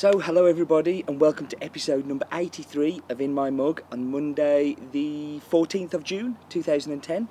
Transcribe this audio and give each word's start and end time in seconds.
So, 0.00 0.18
hello 0.18 0.46
everybody, 0.46 1.04
and 1.06 1.20
welcome 1.20 1.46
to 1.48 1.62
episode 1.62 2.06
number 2.06 2.24
83 2.32 3.02
of 3.10 3.20
In 3.20 3.34
My 3.34 3.50
Mug 3.50 3.82
on 3.92 4.10
Monday, 4.10 4.74
the 4.92 5.42
14th 5.50 5.92
of 5.92 6.04
June 6.04 6.38
2010. 6.48 7.28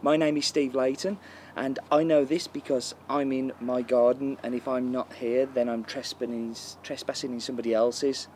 My 0.00 0.16
name 0.16 0.38
is 0.38 0.46
Steve 0.46 0.74
Leighton, 0.74 1.18
and 1.54 1.78
I 1.92 2.04
know 2.04 2.24
this 2.24 2.46
because 2.46 2.94
I'm 3.10 3.30
in 3.30 3.52
my 3.60 3.82
garden, 3.82 4.38
and 4.42 4.54
if 4.54 4.66
I'm 4.66 4.90
not 4.90 5.12
here, 5.16 5.44
then 5.44 5.68
I'm 5.68 5.84
trespassing, 5.84 6.56
trespassing 6.82 7.34
in 7.34 7.40
somebody 7.40 7.74
else's. 7.74 8.26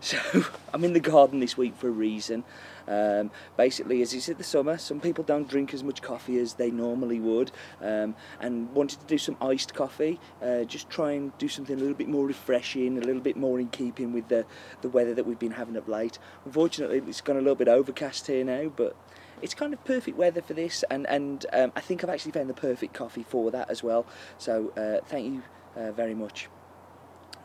So, 0.00 0.18
I'm 0.72 0.84
in 0.84 0.92
the 0.92 1.00
garden 1.00 1.40
this 1.40 1.56
week 1.56 1.76
for 1.76 1.88
a 1.88 1.92
reason. 1.92 2.44
Um, 2.86 3.30
basically, 3.56 4.00
as 4.00 4.14
it's 4.14 4.28
in 4.28 4.38
the 4.38 4.44
summer, 4.44 4.78
some 4.78 5.00
people 5.00 5.24
don't 5.24 5.48
drink 5.48 5.74
as 5.74 5.82
much 5.82 6.00
coffee 6.00 6.38
as 6.38 6.54
they 6.54 6.70
normally 6.70 7.20
would, 7.20 7.50
um, 7.82 8.14
and 8.40 8.72
wanted 8.72 9.00
to 9.00 9.06
do 9.06 9.18
some 9.18 9.36
iced 9.40 9.74
coffee. 9.74 10.18
Uh, 10.42 10.64
just 10.64 10.88
try 10.88 11.12
and 11.12 11.36
do 11.38 11.48
something 11.48 11.76
a 11.76 11.78
little 11.78 11.94
bit 11.94 12.08
more 12.08 12.26
refreshing, 12.26 12.96
a 12.96 13.00
little 13.00 13.20
bit 13.20 13.36
more 13.36 13.60
in 13.60 13.68
keeping 13.68 14.12
with 14.12 14.28
the 14.28 14.46
the 14.80 14.88
weather 14.88 15.14
that 15.14 15.26
we've 15.26 15.38
been 15.38 15.52
having 15.52 15.76
of 15.76 15.88
late. 15.88 16.18
Unfortunately, 16.46 17.02
it's 17.06 17.20
gone 17.20 17.36
a 17.36 17.40
little 17.40 17.56
bit 17.56 17.68
overcast 17.68 18.26
here 18.26 18.44
now, 18.44 18.72
but 18.74 18.96
it's 19.42 19.54
kind 19.54 19.74
of 19.74 19.84
perfect 19.84 20.16
weather 20.16 20.40
for 20.40 20.54
this, 20.54 20.84
and 20.90 21.06
and 21.08 21.44
um, 21.52 21.72
I 21.76 21.80
think 21.80 22.02
I've 22.02 22.10
actually 22.10 22.32
found 22.32 22.48
the 22.48 22.54
perfect 22.54 22.94
coffee 22.94 23.24
for 23.28 23.50
that 23.50 23.68
as 23.68 23.82
well. 23.82 24.06
So 24.38 24.72
uh, 24.76 25.04
thank 25.06 25.26
you 25.26 25.42
uh, 25.76 25.92
very 25.92 26.14
much 26.14 26.48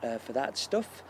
uh, 0.03 0.19
for 0.19 0.33
that 0.33 0.57
stuff. 0.57 1.03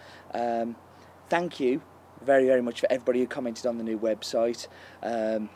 Thank 1.29 1.59
you 1.59 1.81
very, 2.21 2.45
very 2.45 2.61
much 2.61 2.79
for 2.79 2.91
everybody 2.91 3.19
who 3.19 3.27
commented 3.27 3.66
on 3.66 3.77
the 3.77 3.83
new 3.83 3.99
website. 3.99 4.67
Um, 5.02 5.49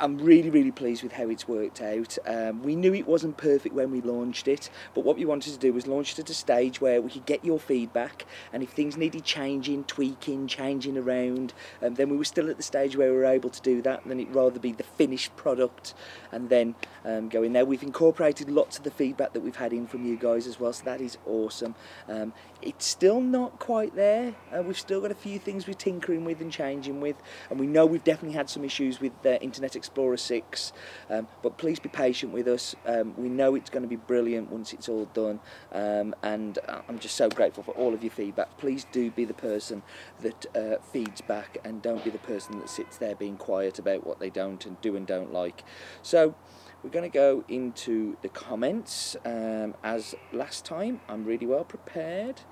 I'm 0.00 0.16
really, 0.18 0.48
really 0.48 0.70
pleased 0.70 1.02
with 1.02 1.12
how 1.12 1.28
it's 1.28 1.48
worked 1.48 1.82
out. 1.82 2.18
Um, 2.24 2.62
we 2.62 2.76
knew 2.76 2.94
it 2.94 3.08
wasn't 3.08 3.36
perfect 3.36 3.74
when 3.74 3.90
we 3.90 4.00
launched 4.00 4.46
it, 4.46 4.70
but 4.94 5.04
what 5.04 5.16
we 5.16 5.24
wanted 5.24 5.52
to 5.54 5.58
do 5.58 5.72
was 5.72 5.88
launch 5.88 6.12
it 6.12 6.20
at 6.20 6.30
a 6.30 6.34
stage 6.34 6.80
where 6.80 7.02
we 7.02 7.10
could 7.10 7.26
get 7.26 7.44
your 7.44 7.58
feedback, 7.58 8.24
and 8.52 8.62
if 8.62 8.70
things 8.70 8.96
needed 8.96 9.24
changing, 9.24 9.82
tweaking, 9.84 10.46
changing 10.46 10.96
around, 10.96 11.52
um, 11.82 11.94
then 11.94 12.10
we 12.10 12.16
were 12.16 12.24
still 12.24 12.48
at 12.48 12.56
the 12.56 12.62
stage 12.62 12.96
where 12.96 13.10
we 13.10 13.16
were 13.16 13.24
able 13.24 13.50
to 13.50 13.60
do 13.60 13.82
that, 13.82 14.02
and 14.02 14.10
then 14.12 14.20
it'd 14.20 14.34
rather 14.34 14.60
be 14.60 14.70
the 14.70 14.84
finished 14.84 15.34
product 15.34 15.94
and 16.30 16.48
then 16.48 16.76
um, 17.04 17.28
go 17.28 17.42
in 17.42 17.52
there. 17.52 17.64
We've 17.64 17.82
incorporated 17.82 18.48
lots 18.50 18.78
of 18.78 18.84
the 18.84 18.92
feedback 18.92 19.32
that 19.32 19.40
we've 19.40 19.56
had 19.56 19.72
in 19.72 19.88
from 19.88 20.06
you 20.06 20.16
guys 20.16 20.46
as 20.46 20.60
well, 20.60 20.72
so 20.72 20.84
that 20.84 21.00
is 21.00 21.18
awesome. 21.26 21.74
Um, 22.08 22.32
it's 22.62 22.86
still 22.86 23.20
not 23.20 23.58
quite 23.58 23.96
there. 23.96 24.34
Uh, 24.56 24.62
we've 24.62 24.78
still 24.78 25.00
got 25.00 25.10
a 25.10 25.16
few 25.16 25.40
things 25.40 25.66
we're 25.66 25.74
tinkering 25.74 26.24
with 26.24 26.40
and 26.40 26.52
changing 26.52 27.00
with, 27.00 27.16
and 27.50 27.58
we 27.58 27.66
know 27.66 27.84
we've 27.84 28.04
definitely 28.04 28.36
had 28.36 28.48
some 28.48 28.64
issues 28.64 29.00
with 29.00 29.12
uh, 29.26 29.30
Internet 29.40 29.74
Explorer 29.74 29.87
6, 29.94 30.72
um, 31.10 31.28
but 31.42 31.58
please 31.58 31.78
be 31.80 31.88
patient 31.88 32.32
with 32.32 32.46
us. 32.46 32.74
Um, 32.86 33.14
we 33.16 33.28
know 33.28 33.54
it's 33.54 33.70
going 33.70 33.82
to 33.82 33.88
be 33.88 33.96
brilliant 33.96 34.50
once 34.50 34.72
it's 34.72 34.88
all 34.88 35.06
done, 35.06 35.40
um, 35.72 36.14
and 36.22 36.58
I'm 36.88 36.98
just 36.98 37.16
so 37.16 37.28
grateful 37.28 37.62
for 37.62 37.72
all 37.72 37.94
of 37.94 38.02
your 38.02 38.12
feedback. 38.12 38.56
Please 38.58 38.86
do 38.92 39.10
be 39.10 39.24
the 39.24 39.34
person 39.34 39.82
that 40.20 40.46
uh, 40.56 40.76
feeds 40.92 41.20
back, 41.20 41.58
and 41.64 41.82
don't 41.82 42.04
be 42.04 42.10
the 42.10 42.18
person 42.18 42.58
that 42.60 42.68
sits 42.68 42.96
there 42.98 43.14
being 43.14 43.36
quiet 43.36 43.78
about 43.78 44.06
what 44.06 44.20
they 44.20 44.30
don't 44.30 44.64
and 44.66 44.80
do 44.80 44.96
and 44.96 45.06
don't 45.06 45.32
like. 45.32 45.64
So. 46.02 46.34
We're 46.80 46.90
going 46.90 47.10
to 47.10 47.12
go 47.12 47.42
into 47.48 48.16
the 48.22 48.28
comments 48.28 49.16
um, 49.24 49.74
as 49.82 50.14
last 50.32 50.64
time. 50.64 51.00
I'm 51.08 51.24
really 51.24 51.44
well 51.44 51.64
prepared, 51.64 52.42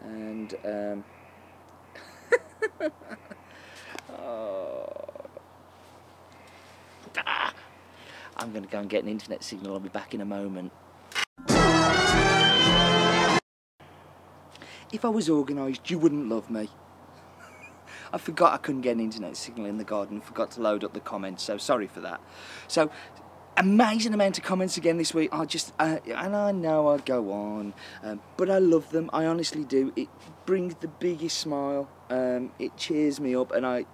and 0.00 0.54
um, 0.64 1.04
oh. 4.10 5.13
I'm 8.36 8.52
going 8.52 8.64
to 8.64 8.70
go 8.70 8.80
and 8.80 8.90
get 8.90 9.02
an 9.02 9.08
internet 9.08 9.44
signal. 9.44 9.74
I'll 9.74 9.80
be 9.80 9.88
back 9.88 10.14
in 10.14 10.20
a 10.20 10.24
moment. 10.24 10.72
If 14.92 15.04
I 15.04 15.08
was 15.08 15.28
organised, 15.28 15.90
you 15.90 15.98
wouldn't 15.98 16.28
love 16.28 16.50
me. 16.50 16.68
I 18.12 18.18
forgot 18.18 18.52
I 18.52 18.58
couldn't 18.58 18.82
get 18.82 18.94
an 18.94 19.00
internet 19.00 19.36
signal 19.36 19.66
in 19.66 19.76
the 19.76 19.84
garden, 19.84 20.20
forgot 20.20 20.52
to 20.52 20.60
load 20.60 20.84
up 20.84 20.94
the 20.94 21.00
comments, 21.00 21.42
so 21.42 21.58
sorry 21.58 21.88
for 21.88 22.00
that. 22.02 22.20
So, 22.68 22.90
amazing 23.56 24.14
amount 24.14 24.38
of 24.38 24.44
comments 24.44 24.76
again 24.76 24.98
this 24.98 25.12
week. 25.12 25.30
I 25.32 25.46
just, 25.46 25.72
uh, 25.80 25.98
and 26.06 26.36
I 26.36 26.52
know 26.52 26.88
I 26.88 26.98
go 26.98 27.32
on, 27.32 27.74
um, 28.04 28.20
but 28.36 28.50
I 28.50 28.58
love 28.58 28.90
them. 28.90 29.10
I 29.12 29.26
honestly 29.26 29.64
do. 29.64 29.92
It 29.96 30.08
brings 30.46 30.76
the 30.76 30.86
biggest 30.86 31.38
smile. 31.38 31.88
Um, 32.08 32.52
it 32.60 32.76
cheers 32.76 33.18
me 33.18 33.34
up, 33.34 33.50
and 33.52 33.66
I. 33.66 33.86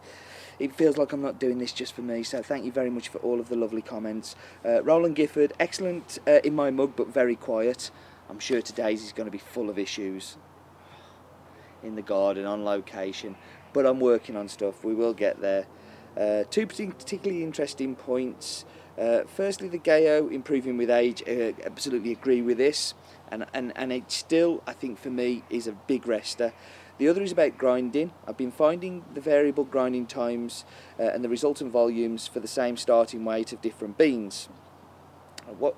It 0.60 0.76
feels 0.76 0.98
like 0.98 1.14
I'm 1.14 1.22
not 1.22 1.40
doing 1.40 1.56
this 1.56 1.72
just 1.72 1.94
for 1.94 2.02
me, 2.02 2.22
so 2.22 2.42
thank 2.42 2.66
you 2.66 2.70
very 2.70 2.90
much 2.90 3.08
for 3.08 3.16
all 3.18 3.40
of 3.40 3.48
the 3.48 3.56
lovely 3.56 3.80
comments. 3.80 4.36
Uh, 4.62 4.82
Roland 4.82 5.16
Gifford, 5.16 5.54
excellent 5.58 6.18
uh, 6.26 6.40
in 6.44 6.54
my 6.54 6.70
mug, 6.70 6.92
but 6.96 7.08
very 7.08 7.34
quiet. 7.34 7.90
I'm 8.28 8.38
sure 8.38 8.60
today's 8.60 9.02
is 9.02 9.12
going 9.12 9.26
to 9.26 9.30
be 9.30 9.38
full 9.38 9.70
of 9.70 9.78
issues 9.78 10.36
in 11.82 11.94
the 11.94 12.02
garden, 12.02 12.44
on 12.44 12.62
location, 12.62 13.36
but 13.72 13.86
I'm 13.86 14.00
working 14.00 14.36
on 14.36 14.48
stuff. 14.48 14.84
We 14.84 14.94
will 14.94 15.14
get 15.14 15.40
there. 15.40 15.64
Uh, 16.14 16.44
two 16.50 16.66
particularly 16.66 17.42
interesting 17.42 17.96
points. 17.96 18.66
Uh, 18.98 19.22
firstly, 19.24 19.68
the 19.68 19.78
Gayo 19.78 20.30
improving 20.30 20.76
with 20.76 20.90
age, 20.90 21.22
uh, 21.26 21.52
absolutely 21.64 22.12
agree 22.12 22.42
with 22.42 22.58
this, 22.58 22.92
and, 23.30 23.46
and, 23.54 23.72
and 23.76 23.92
it 23.92 24.12
still, 24.12 24.62
I 24.66 24.74
think, 24.74 24.98
for 24.98 25.08
me, 25.08 25.42
is 25.48 25.66
a 25.66 25.72
big 25.72 26.06
rester. 26.06 26.52
The 27.00 27.08
other 27.08 27.22
is 27.22 27.32
about 27.32 27.56
grinding. 27.56 28.12
I've 28.28 28.36
been 28.36 28.52
finding 28.52 29.06
the 29.14 29.22
variable 29.22 29.64
grinding 29.64 30.04
times 30.04 30.66
uh, 30.98 31.04
and 31.04 31.24
the 31.24 31.30
resultant 31.30 31.72
volumes 31.72 32.26
for 32.26 32.40
the 32.40 32.46
same 32.46 32.76
starting 32.76 33.24
weight 33.24 33.54
of 33.54 33.62
different 33.62 33.96
beans. 33.96 34.50
What 35.58 35.76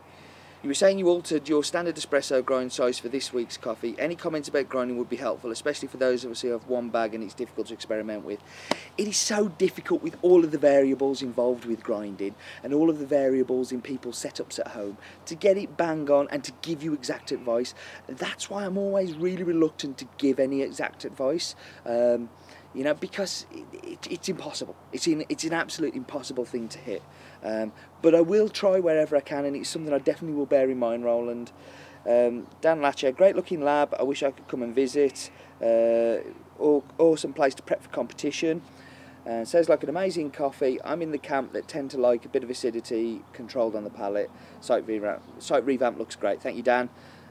you 0.62 0.68
were 0.68 0.74
saying 0.74 0.96
you 0.96 1.08
altered 1.08 1.48
your 1.48 1.64
standard 1.64 1.96
espresso 1.96 2.44
grind 2.44 2.72
size 2.72 2.96
for 2.96 3.08
this 3.08 3.32
week's 3.32 3.56
coffee. 3.56 3.96
Any 3.98 4.14
comments 4.14 4.48
about 4.48 4.68
grinding 4.68 4.96
would 4.96 5.08
be 5.08 5.16
helpful, 5.16 5.50
especially 5.50 5.88
for 5.88 5.96
those 5.96 6.24
of 6.24 6.30
us 6.30 6.42
who 6.42 6.50
have 6.50 6.68
one 6.68 6.88
bag 6.88 7.16
and 7.16 7.24
it's 7.24 7.34
difficult 7.34 7.66
to 7.66 7.74
experiment 7.74 8.24
with. 8.24 8.38
It 8.96 9.08
is 9.08 9.16
so 9.16 9.48
difficult 9.48 10.02
with 10.02 10.16
all 10.22 10.44
of 10.44 10.52
the 10.52 10.58
variables 10.58 11.20
involved 11.20 11.64
with 11.64 11.82
grinding 11.82 12.36
and 12.62 12.72
all 12.72 12.90
of 12.90 13.00
the 13.00 13.06
variables 13.06 13.72
in 13.72 13.82
people's 13.82 14.22
setups 14.22 14.60
at 14.60 14.68
home 14.68 14.98
to 15.26 15.34
get 15.34 15.56
it 15.56 15.76
bang 15.76 16.08
on 16.08 16.28
and 16.30 16.44
to 16.44 16.52
give 16.62 16.80
you 16.80 16.94
exact 16.94 17.32
advice. 17.32 17.74
That's 18.06 18.48
why 18.48 18.64
I'm 18.64 18.78
always 18.78 19.14
really 19.14 19.42
reluctant 19.42 19.98
to 19.98 20.06
give 20.16 20.38
any 20.38 20.62
exact 20.62 21.04
advice. 21.04 21.56
Um, 21.84 22.28
you 22.74 22.84
know, 22.84 22.94
because 22.94 23.46
it, 23.52 23.64
it, 23.84 24.06
it's 24.10 24.28
impossible. 24.28 24.76
It's 24.92 25.06
in, 25.06 25.24
it's 25.28 25.44
an 25.44 25.52
absolute 25.52 25.94
impossible 25.94 26.44
thing 26.44 26.68
to 26.68 26.78
hit. 26.78 27.02
Um, 27.42 27.72
but 28.00 28.14
I 28.14 28.20
will 28.20 28.48
try 28.48 28.78
wherever 28.78 29.16
I 29.16 29.20
can, 29.20 29.44
and 29.44 29.56
it's 29.56 29.68
something 29.68 29.92
I 29.92 29.98
definitely 29.98 30.36
will 30.36 30.46
bear 30.46 30.70
in 30.70 30.78
mind, 30.78 31.04
Roland. 31.04 31.52
Um, 32.04 32.48
Dan 32.60 32.80
Latcher, 32.80 33.14
great 33.14 33.36
looking 33.36 33.62
lab. 33.62 33.94
I 33.98 34.02
wish 34.02 34.22
I 34.22 34.30
could 34.30 34.48
come 34.48 34.62
and 34.62 34.74
visit. 34.74 35.30
Uh, 35.62 36.18
awesome 36.58 37.32
place 37.32 37.54
to 37.54 37.62
prep 37.62 37.82
for 37.82 37.88
competition. 37.90 38.62
Uh, 39.26 39.44
sounds 39.44 39.68
like 39.68 39.82
an 39.84 39.88
amazing 39.88 40.30
coffee. 40.30 40.80
I'm 40.84 41.00
in 41.00 41.12
the 41.12 41.18
camp 41.18 41.52
that 41.52 41.68
tend 41.68 41.92
to 41.92 41.98
like 41.98 42.24
a 42.24 42.28
bit 42.28 42.42
of 42.42 42.50
acidity 42.50 43.22
controlled 43.32 43.76
on 43.76 43.84
the 43.84 43.90
palate. 43.90 44.30
Site 44.60 44.86
revamp, 44.86 45.22
site 45.40 45.64
revamp 45.64 45.96
looks 45.96 46.16
great. 46.16 46.42
Thank 46.42 46.56
you, 46.56 46.62
Dan. 46.62 46.88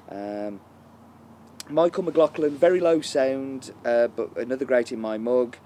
Um, 0.09 0.61
Michael 1.69 2.03
McLaughlin, 2.03 2.57
very 2.57 2.79
low 2.79 3.01
sound, 3.01 3.71
uh, 3.85 4.07
but 4.07 4.35
another 4.37 4.65
great 4.65 4.91
in 4.91 4.99
my 4.99 5.17
mug. 5.17 5.57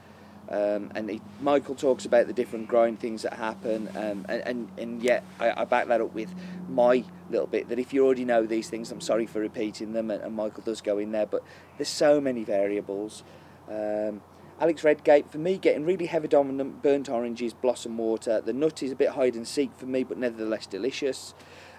Um, 0.47 0.91
and 0.93 1.09
he, 1.09 1.21
Michael 1.41 1.73
talks 1.73 2.05
about 2.05 2.27
the 2.27 2.33
different 2.33 2.67
grind 2.67 2.99
things 2.99 3.23
that 3.23 3.33
happen, 3.33 3.89
um, 3.95 4.25
and, 4.29 4.41
and, 4.45 4.69
and 4.77 5.01
yet 5.01 5.23
I, 5.39 5.61
I, 5.61 5.65
back 5.65 5.87
that 5.87 6.01
up 6.01 6.13
with 6.13 6.29
my 6.69 7.03
little 7.31 7.47
bit 7.47 7.69
that 7.69 7.79
if 7.79 7.93
you 7.93 8.05
already 8.05 8.25
know 8.25 8.45
these 8.45 8.69
things, 8.69 8.91
I'm 8.91 9.01
sorry 9.01 9.25
for 9.25 9.39
repeating 9.39 9.93
them, 9.93 10.11
and, 10.11 10.21
and 10.21 10.35
Michael 10.35 10.61
does 10.63 10.81
go 10.81 10.99
in 10.99 11.11
there, 11.11 11.25
but 11.25 11.41
there's 11.77 11.89
so 11.89 12.21
many 12.21 12.43
variables. 12.43 13.23
Um, 13.67 14.21
Alex 14.59 14.83
Redgate, 14.83 15.29
for 15.31 15.39
me, 15.39 15.57
getting 15.57 15.83
really 15.83 16.05
heavy 16.05 16.27
dominant 16.27 16.83
burnt 16.83 17.09
oranges, 17.09 17.53
blossom 17.53 17.97
water. 17.97 18.39
The 18.39 18.53
nut 18.53 18.83
is 18.83 18.91
a 18.91 18.95
bit 18.95 19.09
hide 19.09 19.35
and 19.35 19.47
seek 19.47 19.73
for 19.75 19.87
me, 19.87 20.03
but 20.03 20.17
nevertheless 20.17 20.67
delicious. 20.67 21.33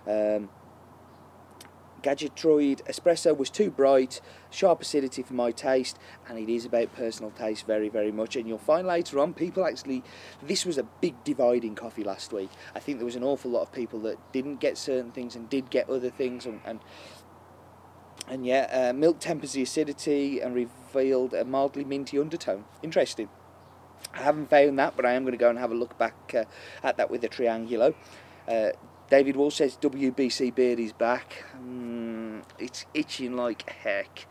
Um, 0.08 0.50
Gadgetroid 2.02 2.82
espresso 2.86 3.36
was 3.36 3.50
too 3.50 3.70
bright, 3.70 4.20
sharp 4.50 4.82
acidity 4.82 5.22
for 5.22 5.34
my 5.34 5.50
taste, 5.50 5.98
and 6.28 6.38
it 6.38 6.48
is 6.48 6.64
about 6.64 6.94
personal 6.94 7.30
taste 7.32 7.66
very, 7.66 7.88
very 7.88 8.12
much. 8.12 8.36
And 8.36 8.46
you'll 8.46 8.58
find 8.58 8.86
later 8.86 9.18
on, 9.18 9.34
people 9.34 9.64
actually, 9.64 10.02
this 10.42 10.64
was 10.64 10.78
a 10.78 10.82
big 10.82 11.22
dividing 11.24 11.74
coffee 11.74 12.04
last 12.04 12.32
week. 12.32 12.50
I 12.74 12.80
think 12.80 12.98
there 12.98 13.06
was 13.06 13.16
an 13.16 13.24
awful 13.24 13.50
lot 13.50 13.62
of 13.62 13.72
people 13.72 14.00
that 14.00 14.18
didn't 14.32 14.60
get 14.60 14.78
certain 14.78 15.10
things 15.10 15.34
and 15.34 15.48
did 15.48 15.70
get 15.70 15.88
other 15.88 16.10
things, 16.10 16.46
and 16.46 16.60
and, 16.64 16.80
and 18.28 18.46
yeah, 18.46 18.90
uh, 18.90 18.92
milk 18.92 19.18
tempers 19.20 19.52
the 19.52 19.62
acidity 19.62 20.40
and 20.40 20.54
revealed 20.54 21.34
a 21.34 21.44
mildly 21.44 21.84
minty 21.84 22.18
undertone. 22.18 22.64
Interesting. 22.82 23.28
I 24.14 24.22
haven't 24.22 24.50
found 24.50 24.78
that, 24.78 24.96
but 24.96 25.04
I 25.04 25.12
am 25.12 25.22
going 25.22 25.32
to 25.32 25.38
go 25.38 25.50
and 25.50 25.58
have 25.58 25.72
a 25.72 25.74
look 25.74 25.98
back 25.98 26.34
uh, 26.34 26.44
at 26.82 26.96
that 26.96 27.10
with 27.10 27.20
the 27.20 27.28
Triangulo. 27.28 27.94
Uh, 28.48 28.70
David 29.08 29.36
Wall 29.36 29.52
says 29.52 29.78
WBC 29.80 30.54
beard 30.54 30.80
is 30.80 30.92
back. 30.92 31.44
Mm, 31.56 32.42
it's 32.58 32.86
itching 32.92 33.36
like 33.36 33.68
heck. 33.70 34.26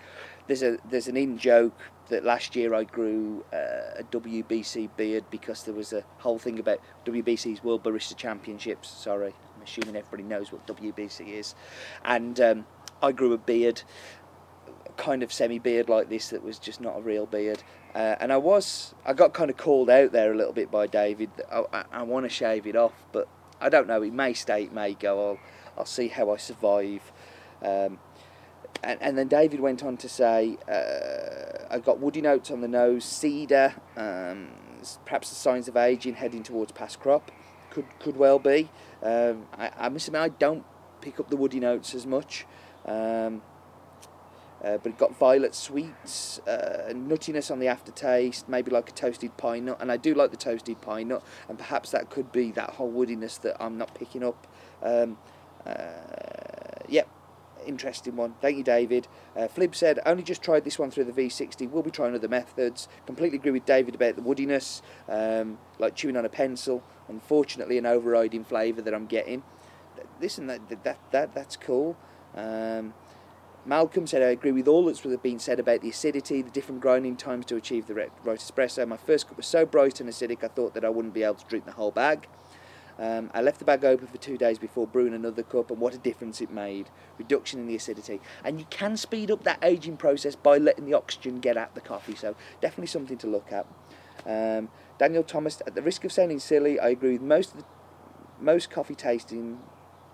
There's 0.47 0.63
a 0.63 0.77
there's 0.89 1.07
an 1.07 1.15
in 1.15 1.37
joke 1.37 1.77
that 2.09 2.25
last 2.25 2.55
year 2.57 2.75
I 2.75 2.83
grew 2.83 3.45
uh, 3.53 3.99
a 3.99 4.03
WBC 4.11 4.89
beard 4.97 5.23
because 5.31 5.63
there 5.63 5.73
was 5.73 5.93
a 5.93 6.03
whole 6.17 6.37
thing 6.37 6.59
about 6.59 6.79
WBC's 7.05 7.63
World 7.63 7.83
Barista 7.83 8.17
Championships. 8.17 8.89
Sorry, 8.89 9.33
I'm 9.55 9.63
assuming 9.63 9.95
everybody 9.95 10.23
knows 10.23 10.51
what 10.51 10.67
WBC 10.67 11.29
is, 11.29 11.55
and 12.03 12.39
um, 12.41 12.65
I 13.01 13.13
grew 13.13 13.31
a 13.31 13.37
beard. 13.37 13.81
a 14.85 14.91
kind 15.01 15.23
of 15.23 15.31
semi 15.31 15.57
beard 15.57 15.87
like 15.87 16.09
this 16.09 16.29
that 16.29 16.43
was 16.43 16.59
just 16.59 16.81
not 16.81 16.97
a 16.97 17.01
real 17.01 17.25
beard. 17.25 17.63
Uh, 17.95 18.15
and 18.19 18.33
I 18.33 18.37
was, 18.37 18.93
I 19.05 19.13
got 19.13 19.33
kind 19.33 19.49
of 19.49 19.55
called 19.55 19.89
out 19.89 20.11
there 20.11 20.33
a 20.33 20.35
little 20.35 20.51
bit 20.51 20.69
by 20.69 20.85
David. 20.85 21.29
I, 21.49 21.63
I, 21.71 21.85
I 21.93 22.03
want 22.03 22.25
to 22.25 22.29
shave 22.29 22.67
it 22.67 22.75
off, 22.75 22.91
but 23.13 23.29
I 23.65 23.69
don't 23.69 23.87
know. 23.87 24.03
It 24.03 24.13
may 24.13 24.33
stay, 24.33 24.63
it 24.65 24.73
may 24.73 24.93
go. 24.93 25.29
I'll, 25.29 25.39
I'll 25.79 25.85
see 25.85 26.07
how 26.07 26.29
I 26.29 26.37
survive. 26.37 27.11
Um, 27.63 27.97
and, 28.83 29.01
and 29.01 29.17
then 29.17 29.27
David 29.27 29.59
went 29.59 29.83
on 29.83 29.97
to 29.97 30.07
say, 30.07 30.57
uh, 30.69 31.73
I 31.73 31.79
got 31.79 31.99
woody 31.99 32.21
notes 32.21 32.51
on 32.51 32.61
the 32.61 32.67
nose, 32.67 33.03
cedar, 33.03 33.73
um, 33.97 34.49
perhaps 35.05 35.29
the 35.29 35.35
signs 35.35 35.67
of 35.67 35.75
aging 35.75 36.13
heading 36.13 36.43
towards 36.43 36.73
past 36.73 36.99
crop. 36.99 37.31
Could 37.71 37.87
could 37.99 38.17
well 38.17 38.37
be. 38.37 38.69
Um, 39.01 39.47
I, 39.57 39.71
I 39.75 39.89
must 39.89 40.07
admit 40.07 40.21
I 40.21 40.29
don't 40.29 40.63
pick 41.01 41.19
up 41.19 41.31
the 41.31 41.35
woody 41.35 41.59
notes 41.59 41.95
as 41.95 42.05
much. 42.05 42.45
Um, 42.85 43.41
uh, 44.63 44.77
but 44.77 44.87
it 44.87 44.97
got 44.97 45.17
violet 45.17 45.53
sweets, 45.53 46.39
uh, 46.47 46.91
nuttiness 46.93 47.51
on 47.51 47.59
the 47.59 47.67
aftertaste, 47.67 48.47
maybe 48.49 48.71
like 48.71 48.89
a 48.89 48.93
toasted 48.93 49.35
pine 49.37 49.65
nut, 49.65 49.77
and 49.79 49.91
I 49.91 49.97
do 49.97 50.13
like 50.13 50.31
the 50.31 50.37
toasted 50.37 50.81
pine 50.81 51.09
nut, 51.09 51.23
and 51.49 51.57
perhaps 51.57 51.91
that 51.91 52.09
could 52.09 52.31
be 52.31 52.51
that 52.51 52.71
whole 52.71 52.91
woodiness 52.91 53.39
that 53.41 53.61
I'm 53.61 53.77
not 53.77 53.93
picking 53.93 54.23
up. 54.23 54.47
Um, 54.81 55.17
uh, 55.65 56.83
yep, 56.87 57.09
interesting 57.65 58.15
one. 58.15 58.35
Thank 58.41 58.57
you, 58.57 58.63
David. 58.63 59.07
Uh, 59.35 59.47
Flib 59.47 59.75
said, 59.75 59.99
only 60.05 60.23
just 60.23 60.41
tried 60.41 60.63
this 60.63 60.79
one 60.79 60.91
through 60.91 61.05
the 61.05 61.11
V60. 61.11 61.69
We'll 61.69 61.83
be 61.83 61.91
trying 61.91 62.15
other 62.15 62.27
methods. 62.27 62.87
Completely 63.05 63.37
agree 63.37 63.51
with 63.51 63.65
David 63.65 63.95
about 63.95 64.15
the 64.15 64.21
woodiness, 64.21 64.81
um, 65.09 65.57
like 65.79 65.95
chewing 65.95 66.17
on 66.17 66.25
a 66.25 66.29
pencil. 66.29 66.83
Unfortunately, 67.07 67.77
an 67.77 67.85
overriding 67.85 68.43
flavour 68.43 68.81
that 68.81 68.93
I'm 68.93 69.07
getting. 69.07 69.43
Listen, 70.19 70.47
that 70.47 70.69
that 70.83 70.99
that 71.11 71.33
that's 71.33 71.55
cool. 71.55 71.97
Um, 72.35 72.93
Malcolm 73.67 74.05
said, 74.05 74.21
I 74.21 74.27
agree 74.27 74.51
with 74.51 74.67
all 74.67 74.85
that's 74.85 75.01
been 75.01 75.39
said 75.39 75.59
about 75.59 75.81
the 75.81 75.89
acidity, 75.89 76.43
the 76.43 76.51
different 76.51 76.81
grinding 76.81 77.15
times 77.17 77.45
to 77.47 77.55
achieve 77.55 77.87
the 77.87 77.95
right 77.95 78.11
espresso. 78.23 78.87
My 78.87 78.97
first 78.97 79.27
cup 79.27 79.37
was 79.37 79.47
so 79.47 79.65
bright 79.65 79.99
and 79.99 80.07
acidic, 80.07 80.43
I 80.43 80.49
thought 80.49 80.75
that 80.75 80.85
I 80.85 80.89
wouldn't 80.89 81.15
be 81.15 81.23
able 81.23 81.35
to 81.35 81.45
drink 81.45 81.65
the 81.65 81.71
whole 81.71 81.89
bag. 81.89 82.27
Um, 82.99 83.31
I 83.33 83.41
left 83.41 83.57
the 83.57 83.65
bag 83.65 83.83
open 83.83 84.05
for 84.05 84.17
two 84.17 84.37
days 84.37 84.59
before 84.59 84.85
brewing 84.85 85.15
another 85.15 85.41
cup, 85.41 85.71
and 85.71 85.79
what 85.79 85.95
a 85.95 85.97
difference 85.97 86.41
it 86.41 86.51
made. 86.51 86.89
Reduction 87.17 87.59
in 87.59 87.67
the 87.67 87.75
acidity. 87.75 88.21
And 88.43 88.59
you 88.59 88.67
can 88.69 88.97
speed 88.97 89.31
up 89.31 89.43
that 89.43 89.59
aging 89.63 89.97
process 89.97 90.35
by 90.35 90.59
letting 90.59 90.85
the 90.85 90.93
oxygen 90.93 91.39
get 91.39 91.57
at 91.57 91.73
the 91.73 91.81
coffee, 91.81 92.15
so 92.15 92.35
definitely 92.61 92.87
something 92.87 93.17
to 93.17 93.27
look 93.27 93.51
at. 93.51 93.65
Um, 94.27 94.69
Daniel 94.99 95.23
Thomas, 95.23 95.61
at 95.65 95.73
the 95.73 95.81
risk 95.81 96.05
of 96.05 96.11
sounding 96.11 96.39
silly, 96.39 96.79
I 96.79 96.89
agree 96.89 97.13
with 97.13 97.21
most 97.21 97.53
of 97.53 97.57
the, 97.61 97.65
most 98.39 98.69
coffee 98.69 98.95
tasting. 98.95 99.59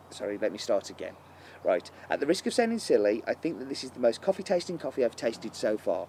Sorry, 0.09 0.38
let 0.38 0.53
me 0.53 0.57
start 0.57 0.89
again. 0.89 1.13
Right, 1.63 1.91
at 2.09 2.19
the 2.19 2.25
risk 2.25 2.47
of 2.47 2.53
sounding 2.55 2.79
silly, 2.79 3.23
I 3.27 3.35
think 3.35 3.59
that 3.59 3.69
this 3.69 3.83
is 3.83 3.91
the 3.91 3.99
most 3.99 4.19
coffee 4.21 4.41
tasting 4.41 4.79
coffee 4.79 5.05
I've 5.05 5.15
tasted 5.15 5.55
so 5.55 5.77
far. 5.77 6.07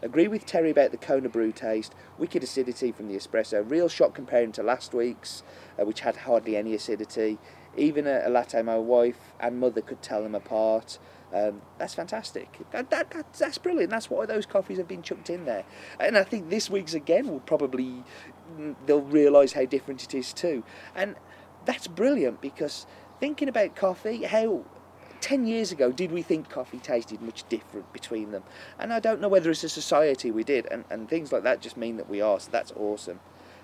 Agree 0.00 0.28
with 0.28 0.46
Terry 0.46 0.70
about 0.70 0.92
the 0.92 0.96
Kona 0.96 1.28
brew 1.28 1.50
taste, 1.50 1.94
wicked 2.18 2.44
acidity 2.44 2.92
from 2.92 3.08
the 3.08 3.16
espresso, 3.16 3.68
real 3.68 3.88
shock 3.88 4.14
comparing 4.14 4.52
to 4.52 4.62
last 4.62 4.94
week's, 4.94 5.42
uh, 5.78 5.84
which 5.84 6.00
had 6.00 6.18
hardly 6.18 6.56
any 6.56 6.74
acidity. 6.74 7.38
Even 7.76 8.06
a, 8.06 8.22
a, 8.24 8.30
latte 8.30 8.62
my 8.62 8.76
wife 8.76 9.32
and 9.40 9.58
mother 9.58 9.80
could 9.80 10.02
tell 10.02 10.22
them 10.22 10.34
apart. 10.34 10.98
Um, 11.32 11.62
that's 11.78 11.94
fantastic. 11.94 12.58
That, 12.70 12.90
that, 12.90 13.10
that, 13.10 13.32
that's 13.32 13.58
brilliant. 13.58 13.90
That's 13.90 14.10
why 14.10 14.26
those 14.26 14.44
coffees 14.44 14.78
have 14.78 14.88
been 14.88 15.02
chucked 15.02 15.30
in 15.30 15.46
there. 15.46 15.64
And 15.98 16.18
I 16.18 16.24
think 16.24 16.50
this 16.50 16.68
week's 16.68 16.94
again 16.94 17.28
will 17.28 17.40
probably, 17.40 18.04
mm, 18.56 18.76
they'll 18.86 19.00
realise 19.00 19.54
how 19.54 19.64
different 19.64 20.04
it 20.04 20.14
is 20.14 20.32
too. 20.32 20.62
And 20.94 21.16
that's 21.64 21.86
brilliant 21.86 22.40
because 22.40 22.86
thinking 23.20 23.48
about 23.48 23.74
coffee, 23.74 24.24
how 24.24 24.64
10 25.22 25.46
years 25.46 25.72
ago, 25.72 25.92
did 25.92 26.10
we 26.10 26.20
think 26.20 26.50
coffee 26.50 26.78
tasted 26.78 27.22
much 27.22 27.48
different 27.48 27.90
between 27.92 28.32
them? 28.32 28.42
And 28.78 28.92
I 28.92 29.00
don't 29.00 29.20
know 29.20 29.28
whether 29.28 29.50
as 29.50 29.64
a 29.64 29.68
society 29.68 30.30
we 30.30 30.44
did, 30.44 30.66
and, 30.66 30.84
and 30.90 31.08
things 31.08 31.32
like 31.32 31.44
that 31.44 31.62
just 31.62 31.76
mean 31.76 31.96
that 31.96 32.10
we 32.10 32.20
are, 32.20 32.38
so 32.40 32.50
that's 32.50 32.72
awesome. 32.72 33.20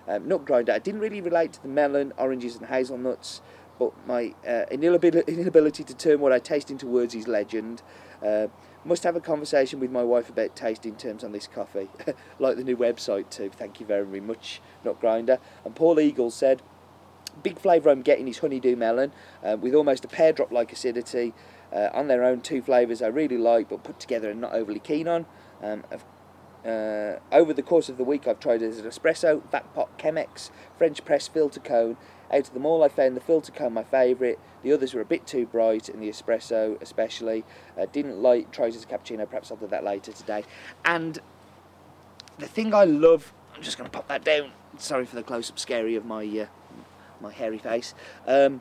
Um, 0.07 0.27
nut 0.27 0.47
grinder, 0.47 0.73
I 0.73 0.79
didn't 0.79 1.01
really 1.01 1.21
relate 1.21 1.53
to 1.55 1.63
the 1.63 1.69
melon, 1.69 2.15
oranges, 2.17 2.57
and 2.57 2.67
hazelnuts, 2.67 3.43
but 3.79 3.93
my 4.07 4.35
uh, 4.47 4.65
inability, 4.71 5.31
inability 5.31 5.85
to 5.85 5.95
turn 5.95 6.21
what 6.21 6.33
I 6.33 6.39
taste 6.39 6.71
into 6.71 6.87
words 6.87 7.15
is 7.15 7.29
legend. 7.29 7.83
Uh, 8.25 8.47
must 8.85 9.03
have 9.03 9.17
a 9.17 9.21
conversation 9.21 9.81
with 9.81 9.91
my 9.91 10.03
wife 10.03 10.31
about 10.31 10.57
tasting 10.57 10.95
terms 10.95 11.25
on 11.25 11.33
this 11.33 11.47
coffee, 11.47 11.89
like 12.39 12.57
the 12.57 12.65
new 12.65 12.77
website 12.77 13.31
too. 13.31 13.51
Thank 13.51 13.81
you 13.81 13.87
very 13.87 14.21
much, 14.21 14.61
Nut 14.85 15.01
Grinder. 15.01 15.39
And 15.65 15.75
Paul 15.75 16.01
Eagle 16.01 16.31
said, 16.31 16.63
big 17.43 17.59
flavour 17.59 17.91
I'm 17.91 18.03
getting 18.03 18.29
is 18.29 18.39
honeydew 18.39 18.77
melon 18.77 19.13
uh, 19.45 19.57
with 19.61 19.75
almost 19.75 20.05
a 20.05 20.09
pear 20.09 20.33
drop 20.33 20.53
like 20.53 20.73
acidity. 20.73 21.35
Uh, 21.73 21.91
on 21.93 22.09
their 22.09 22.25
own, 22.25 22.41
two 22.41 22.63
flavours 22.63 23.03
I 23.03 23.09
really 23.09 23.37
like 23.37 23.69
but 23.69 23.85
put 23.85 24.01
together 24.01 24.31
and 24.31 24.41
not 24.41 24.55
overly 24.55 24.81
keen 24.81 25.07
on. 25.07 25.27
Um, 25.63 25.85
uh, 26.65 27.19
over 27.31 27.53
the 27.55 27.63
course 27.63 27.89
of 27.89 27.97
the 27.97 28.05
week, 28.05 28.27
I've 28.27 28.41
tried 28.41 28.63
as 28.63 28.79
an 28.79 28.87
espresso, 28.87 29.49
vac 29.51 29.73
pot 29.75 29.97
Chemex, 29.99 30.51
French 30.77 31.05
press 31.05 31.29
filter 31.29 31.61
cone. 31.61 31.97
Out 32.33 32.49
of 32.49 32.55
them 32.55 32.67
all, 32.67 32.83
I 32.83 32.89
found 32.89 33.17
the 33.17 33.21
filter 33.21 33.53
cone 33.53 33.73
my 33.73 33.85
favourite. 33.85 34.39
The 34.63 34.73
others 34.73 34.93
were 34.93 35.01
a 35.01 35.07
bit 35.07 35.27
too 35.27 35.47
bright, 35.47 35.89
and 35.89 36.03
the 36.03 36.09
espresso 36.09 36.81
especially. 36.83 37.45
Uh, 37.79 37.87
didn't 37.91 38.21
like 38.21 38.47
a 38.47 38.61
cappuccino. 38.61 39.29
Perhaps 39.29 39.51
I'll 39.51 39.57
do 39.57 39.67
that 39.69 39.85
later 39.85 40.13
today. 40.13 40.45
And 40.85 41.19
the 42.39 42.47
thing 42.49 42.75
I 42.75 42.85
love, 42.85 43.33
I'm 43.55 43.63
just 43.63 43.79
going 43.79 43.89
to 43.89 43.97
pop 43.97 44.09
that 44.09 44.25
down. 44.25 44.51
Sorry 44.77 45.07
for 45.07 45.17
the 45.17 45.23
close-up 45.23 45.59
scary 45.59 45.97
of 45.97 46.05
my 46.05 46.25
uh, 46.25 46.47
my 47.21 47.33
hairy 47.33 47.59
face. 47.59 47.95
Um, 48.27 48.61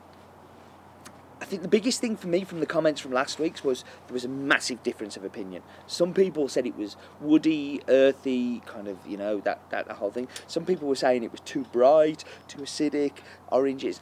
I 1.39 1.45
think 1.45 1.61
the 1.61 1.67
biggest 1.67 2.01
thing 2.01 2.17
for 2.17 2.27
me 2.27 2.43
from 2.43 2.61
the 2.61 2.65
comments 2.65 2.99
from 2.99 3.11
last 3.11 3.37
week's 3.37 3.63
was 3.63 3.83
there 4.07 4.13
was 4.13 4.25
a 4.25 4.29
massive 4.29 4.81
difference 4.81 5.17
of 5.17 5.23
opinion. 5.23 5.61
Some 5.85 6.13
people 6.13 6.49
said 6.49 6.65
it 6.65 6.75
was 6.75 6.97
woody, 7.21 7.81
earthy, 7.87 8.61
kind 8.65 8.87
of, 8.87 8.97
you 9.05 9.17
know, 9.17 9.39
that, 9.41 9.61
that, 9.69 9.87
that 9.87 9.97
whole 9.97 10.09
thing. 10.09 10.27
Some 10.47 10.65
people 10.65 10.87
were 10.87 10.95
saying 10.95 11.23
it 11.23 11.31
was 11.31 11.41
too 11.41 11.65
bright, 11.71 12.23
too 12.47 12.59
acidic, 12.59 13.13
oranges 13.51 14.01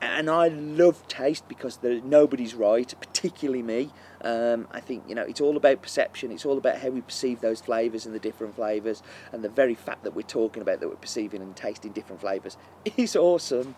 and 0.00 0.30
I 0.30 0.48
love 0.48 1.06
taste 1.08 1.48
because 1.48 1.78
there, 1.78 2.00
nobody's 2.00 2.54
right, 2.54 2.92
particularly 3.00 3.62
me. 3.62 3.90
Um, 4.22 4.68
I 4.70 4.80
think 4.80 5.04
you 5.08 5.14
know 5.14 5.22
it's 5.22 5.40
all 5.40 5.56
about 5.56 5.82
perception. 5.82 6.30
It's 6.30 6.46
all 6.46 6.58
about 6.58 6.78
how 6.78 6.90
we 6.90 7.00
perceive 7.00 7.40
those 7.40 7.60
flavours 7.60 8.06
and 8.06 8.14
the 8.14 8.18
different 8.18 8.54
flavours, 8.54 9.02
and 9.32 9.42
the 9.42 9.48
very 9.48 9.74
fact 9.74 10.04
that 10.04 10.14
we're 10.14 10.22
talking 10.22 10.62
about 10.62 10.80
that 10.80 10.88
we're 10.88 10.96
perceiving 10.96 11.42
and 11.42 11.54
tasting 11.56 11.92
different 11.92 12.20
flavours 12.20 12.56
is 12.96 13.16
awesome. 13.16 13.74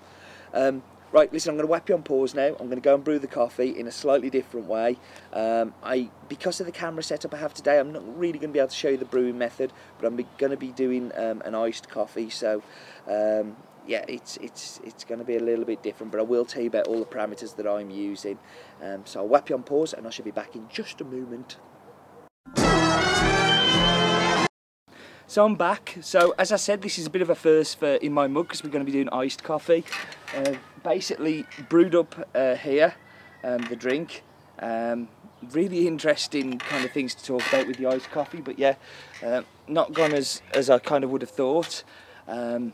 Um, 0.53 0.83
right, 1.13 1.33
listen, 1.33 1.51
I'm 1.51 1.57
going 1.57 1.67
to 1.67 1.71
whap 1.71 1.89
you 1.89 1.95
on 1.95 2.03
pause 2.03 2.35
now. 2.35 2.49
I'm 2.49 2.67
going 2.67 2.77
to 2.77 2.81
go 2.81 2.95
and 2.95 3.03
brew 3.03 3.19
the 3.19 3.27
coffee 3.27 3.77
in 3.79 3.87
a 3.87 3.93
slightly 3.93 4.31
different 4.31 4.67
way. 4.67 4.99
Um, 5.33 5.75
I 5.83 6.11
because 6.29 6.61
of 6.61 6.67
the 6.67 6.73
camera 6.73 7.03
setup 7.03 7.35
I 7.35 7.39
have 7.39 7.55
today, 7.55 7.79
I'm 7.79 7.93
not 7.93 8.19
really 8.19 8.39
going 8.39 8.51
to 8.51 8.55
be 8.55 8.59
able 8.59 8.69
to 8.69 8.77
show 8.77 8.91
you 8.91 8.99
the 8.99 9.05
brewing 9.05 9.39
method, 9.39 9.73
but 9.99 10.07
I'm 10.07 10.17
going 10.39 10.51
to 10.51 10.57
be 10.57 10.73
doing 10.73 11.13
um, 11.17 11.43
an 11.45 11.55
iced 11.55 11.89
coffee. 11.89 12.31
So 12.31 12.63
um, 13.09 13.57
yeah, 13.87 14.05
it's 14.09 14.37
it's 14.39 14.81
it's 14.85 15.05
going 15.05 15.19
to 15.19 15.25
be 15.25 15.37
a 15.37 15.43
little 15.43 15.65
bit 15.65 15.83
different, 15.83 16.13
but 16.13 16.19
I 16.19 16.25
will 16.25 16.45
tell 16.45 16.63
you 16.63 16.69
about 16.69 16.87
all 16.87 16.99
the 16.99 17.07
parameters 17.07 17.57
that 17.57 17.67
I'm 17.67 17.91
using. 17.91 18.39
Um, 18.83 19.03
so 19.05 19.21
I'll 19.21 19.29
whap 19.29 19.49
you 19.49 19.57
on 19.57 19.63
pause, 19.63 19.93
and 19.93 20.07
I 20.07 20.11
should 20.11 20.25
be 20.25 20.31
back 20.31 20.57
in 20.57 20.69
just 20.69 21.01
a 21.01 21.05
moment. 21.05 21.57
So 25.29 25.45
I'm 25.45 25.57
back. 25.57 25.97
So 26.01 26.35
as 26.39 26.53
I 26.53 26.57
said, 26.57 26.83
this 26.83 26.99
is 26.99 27.07
a 27.07 27.11
bit 27.11 27.21
of 27.21 27.31
a 27.31 27.35
first 27.35 27.79
for 27.79 27.95
in 27.95 28.13
my 28.13 28.29
mug 28.29 28.47
because 28.47 28.63
we're 28.63 28.71
going 28.71 28.85
to 28.85 28.91
be 28.91 28.97
doing 28.97 29.09
iced 29.11 29.43
coffee. 29.43 29.85
Uh, 30.35 30.55
basically 30.85 31.45
brewed 31.69 31.95
up 31.95 32.29
uh, 32.35 32.55
here, 32.55 32.95
um, 33.43 33.63
the 33.63 33.77
drink. 33.77 34.23
Um, 34.61 35.09
really 35.51 35.87
interesting 35.87 36.59
kind 36.59 36.85
of 36.85 36.93
things 36.93 37.15
to 37.15 37.25
talk 37.25 37.47
about 37.49 37.67
with 37.67 37.77
the 37.77 37.87
iced 37.87 38.11
coffee, 38.11 38.41
but 38.41 38.59
yeah, 38.59 38.77
uh, 39.25 39.43
not 39.69 39.93
gone 39.93 40.13
as 40.13 40.43
as 40.55 40.71
I 40.71 40.79
kind 40.79 41.05
of 41.05 41.11
would 41.11 41.23
have 41.23 41.31
thought. 41.31 41.83
Um, 42.29 42.73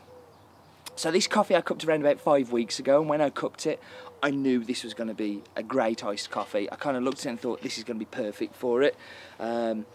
so 0.95 1.11
this 1.11 1.27
coffee 1.27 1.55
I 1.55 1.61
cupped 1.61 1.85
around 1.85 2.01
about 2.01 2.19
five 2.19 2.51
weeks 2.51 2.79
ago, 2.79 3.01
and 3.01 3.09
when 3.09 3.21
I 3.21 3.29
cupped 3.29 3.65
it, 3.65 3.79
I 4.21 4.31
knew 4.31 4.63
this 4.63 4.83
was 4.83 4.93
going 4.93 5.09
to 5.09 5.13
be 5.13 5.43
a 5.55 5.63
great 5.63 6.03
iced 6.03 6.31
coffee. 6.31 6.71
I 6.71 6.75
kind 6.75 6.95
of 6.95 7.03
looked 7.03 7.19
at 7.19 7.25
it 7.25 7.29
and 7.29 7.39
thought 7.39 7.61
this 7.61 7.77
is 7.77 7.83
going 7.83 7.99
to 7.99 8.05
be 8.05 8.09
perfect 8.09 8.55
for 8.55 8.81
it. 8.81 8.95
Um, 9.39 9.85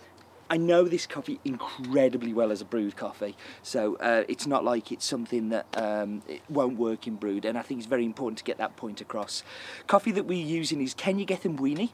I 0.50 0.57
know 0.57 0.85
this 0.85 1.07
coffee 1.07 1.40
incredibly 1.45 2.33
well 2.33 2.50
as 2.50 2.62
a 2.62 2.64
brewed 2.64 2.97
coffee, 2.97 3.37
so 3.62 3.97
uh, 3.97 4.25
it's 4.28 4.47
not 4.47 4.64
like 4.64 4.90
it's 4.90 5.05
something 5.05 5.50
that 5.50 5.67
um, 5.75 6.23
it 6.26 6.40
won't 6.49 6.78
work 6.78 7.07
in 7.07 7.17
brewed, 7.17 7.45
and 7.45 7.59
I 7.59 7.62
think 7.62 7.81
it's 7.81 7.87
very 7.87 8.07
important 8.07 8.38
to 8.38 8.45
get 8.45 8.57
that 8.57 8.75
point 8.76 9.02
across. 9.02 9.43
Coffee 9.87 10.11
that 10.12 10.25
we're 10.25 10.45
using 10.45 10.81
is 10.81 10.95
Kenya 10.95 11.26
Gethumbwini. 11.26 11.90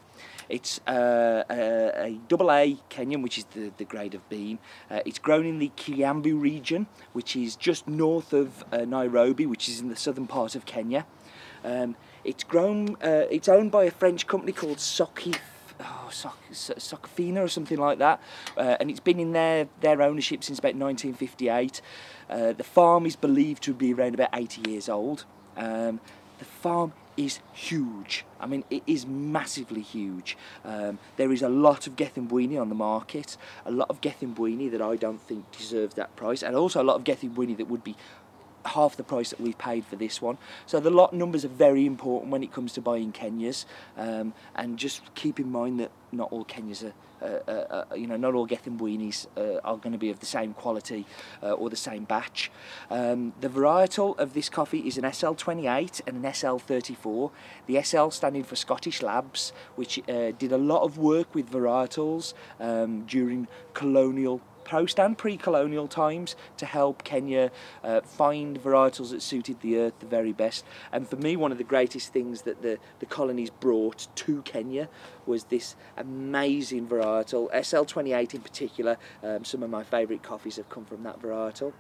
It's 0.48 0.80
uh, 0.86 1.42
a, 1.50 2.04
a, 2.04 2.20
double 2.28 2.52
A 2.52 2.76
Kenyan, 2.90 3.22
which 3.22 3.38
is 3.38 3.44
the, 3.54 3.72
the 3.76 3.84
grade 3.84 4.14
of 4.14 4.28
bean. 4.28 4.58
Uh, 4.90 5.00
it's 5.04 5.18
grown 5.18 5.46
in 5.46 5.58
the 5.58 5.72
Kiambu 5.76 6.40
region, 6.40 6.86
which 7.12 7.34
is 7.34 7.56
just 7.56 7.88
north 7.88 8.32
of 8.32 8.64
uh, 8.70 8.78
Nairobi, 8.84 9.46
which 9.46 9.68
is 9.68 9.80
in 9.80 9.88
the 9.88 9.96
southern 9.96 10.26
part 10.26 10.54
of 10.54 10.64
Kenya. 10.64 11.06
Um, 11.64 11.96
it's 12.24 12.44
grown. 12.44 12.96
Uh, 13.02 13.26
it's 13.30 13.48
owned 13.48 13.72
by 13.72 13.84
a 13.84 13.90
French 13.90 14.26
company 14.26 14.52
called 14.52 14.76
Soki 14.76 15.34
oh, 15.80 16.10
Socafina 16.10 17.42
or 17.42 17.48
something 17.48 17.78
like 17.78 17.98
that, 17.98 18.20
uh, 18.56 18.76
and 18.80 18.90
it's 18.90 19.00
been 19.00 19.20
in 19.20 19.32
their 19.32 19.68
their 19.80 20.02
ownership 20.02 20.44
since 20.44 20.58
about 20.58 20.74
1958. 20.74 21.80
Uh, 22.28 22.52
the 22.52 22.64
farm 22.64 23.06
is 23.06 23.16
believed 23.16 23.62
to 23.64 23.74
be 23.74 23.92
around 23.92 24.14
about 24.14 24.30
80 24.32 24.70
years 24.70 24.88
old. 24.88 25.24
Um, 25.56 26.00
the 26.38 26.44
farm 26.44 26.92
is 27.16 27.40
huge. 27.52 28.24
I 28.40 28.46
mean, 28.46 28.64
it 28.70 28.82
is 28.86 29.06
massively 29.06 29.80
huge. 29.80 30.36
Um, 30.64 30.98
there 31.16 31.32
is 31.32 31.42
a 31.42 31.48
lot 31.48 31.86
of 31.86 31.96
Gethin 31.96 32.28
on 32.58 32.68
the 32.68 32.74
market, 32.74 33.36
a 33.64 33.70
lot 33.70 33.88
of 33.88 34.00
Gethin 34.00 34.34
that 34.70 34.82
I 34.82 34.96
don't 34.96 35.20
think 35.20 35.50
deserves 35.52 35.94
that 35.94 36.16
price, 36.16 36.42
and 36.42 36.56
also 36.56 36.82
a 36.82 36.84
lot 36.84 36.96
of 36.96 37.04
Gethin 37.04 37.56
that 37.56 37.68
would 37.68 37.84
be 37.84 37.96
half 38.66 38.96
the 38.96 39.04
price 39.04 39.30
that 39.30 39.40
we've 39.40 39.58
paid 39.58 39.84
for 39.84 39.96
this 39.96 40.20
one. 40.20 40.38
So 40.66 40.80
the 40.80 40.90
lot 40.90 41.12
numbers 41.12 41.44
are 41.44 41.48
very 41.48 41.86
important 41.86 42.30
when 42.30 42.42
it 42.42 42.52
comes 42.52 42.72
to 42.74 42.80
buying 42.80 43.12
Kenyas, 43.12 43.64
um, 43.96 44.34
and 44.54 44.78
just 44.78 45.14
keep 45.14 45.38
in 45.38 45.50
mind 45.50 45.80
that 45.80 45.90
not 46.12 46.32
all 46.32 46.44
Kenyas 46.44 46.84
are, 46.84 46.92
uh, 47.22 47.52
uh, 47.52 47.84
you 47.94 48.06
know, 48.06 48.16
not 48.16 48.34
all 48.34 48.46
Gethin 48.46 48.74
uh, 49.36 49.40
are 49.64 49.76
going 49.76 49.92
to 49.92 49.98
be 49.98 50.10
of 50.10 50.20
the 50.20 50.26
same 50.26 50.52
quality 50.54 51.06
uh, 51.42 51.52
or 51.52 51.70
the 51.70 51.76
same 51.76 52.04
batch. 52.04 52.50
Um, 52.90 53.32
the 53.40 53.48
varietal 53.48 54.18
of 54.18 54.34
this 54.34 54.48
coffee 54.48 54.80
is 54.80 54.98
an 54.98 55.04
SL28 55.04 56.02
and 56.06 56.24
an 56.24 56.30
SL34. 56.32 57.30
The 57.66 57.82
SL 57.82 58.10
standing 58.10 58.44
for 58.44 58.56
Scottish 58.56 59.02
Labs, 59.02 59.52
which 59.76 59.98
uh, 60.08 60.32
did 60.32 60.52
a 60.52 60.58
lot 60.58 60.82
of 60.82 60.98
work 60.98 61.34
with 61.34 61.50
varietals 61.50 62.34
um, 62.60 63.04
during 63.06 63.48
colonial 63.72 64.40
post 64.64 64.98
and 64.98 65.16
pre-colonial 65.16 65.88
times 65.88 66.36
to 66.56 66.66
help 66.66 67.04
Kenya 67.04 67.50
uh, 67.82 68.00
find 68.00 68.62
varietals 68.62 69.10
that 69.10 69.22
suited 69.22 69.60
the 69.60 69.78
earth 69.78 69.98
the 70.00 70.06
very 70.06 70.32
best. 70.32 70.64
And 70.92 71.08
for 71.08 71.16
me, 71.16 71.36
one 71.36 71.52
of 71.52 71.58
the 71.58 71.64
greatest 71.64 72.12
things 72.12 72.42
that 72.42 72.62
the, 72.62 72.78
the 73.00 73.06
colonies 73.06 73.50
brought 73.50 74.08
to 74.14 74.42
Kenya 74.42 74.88
was 75.26 75.44
this 75.44 75.76
amazing 75.96 76.86
varietal, 76.86 77.52
SL28 77.52 78.34
in 78.34 78.40
particular. 78.40 78.98
Um, 79.22 79.44
some 79.44 79.62
of 79.62 79.70
my 79.70 79.82
favourite 79.82 80.22
coffees 80.22 80.56
have 80.56 80.68
come 80.68 80.84
from 80.84 81.02
that 81.04 81.20
varietal. 81.20 81.72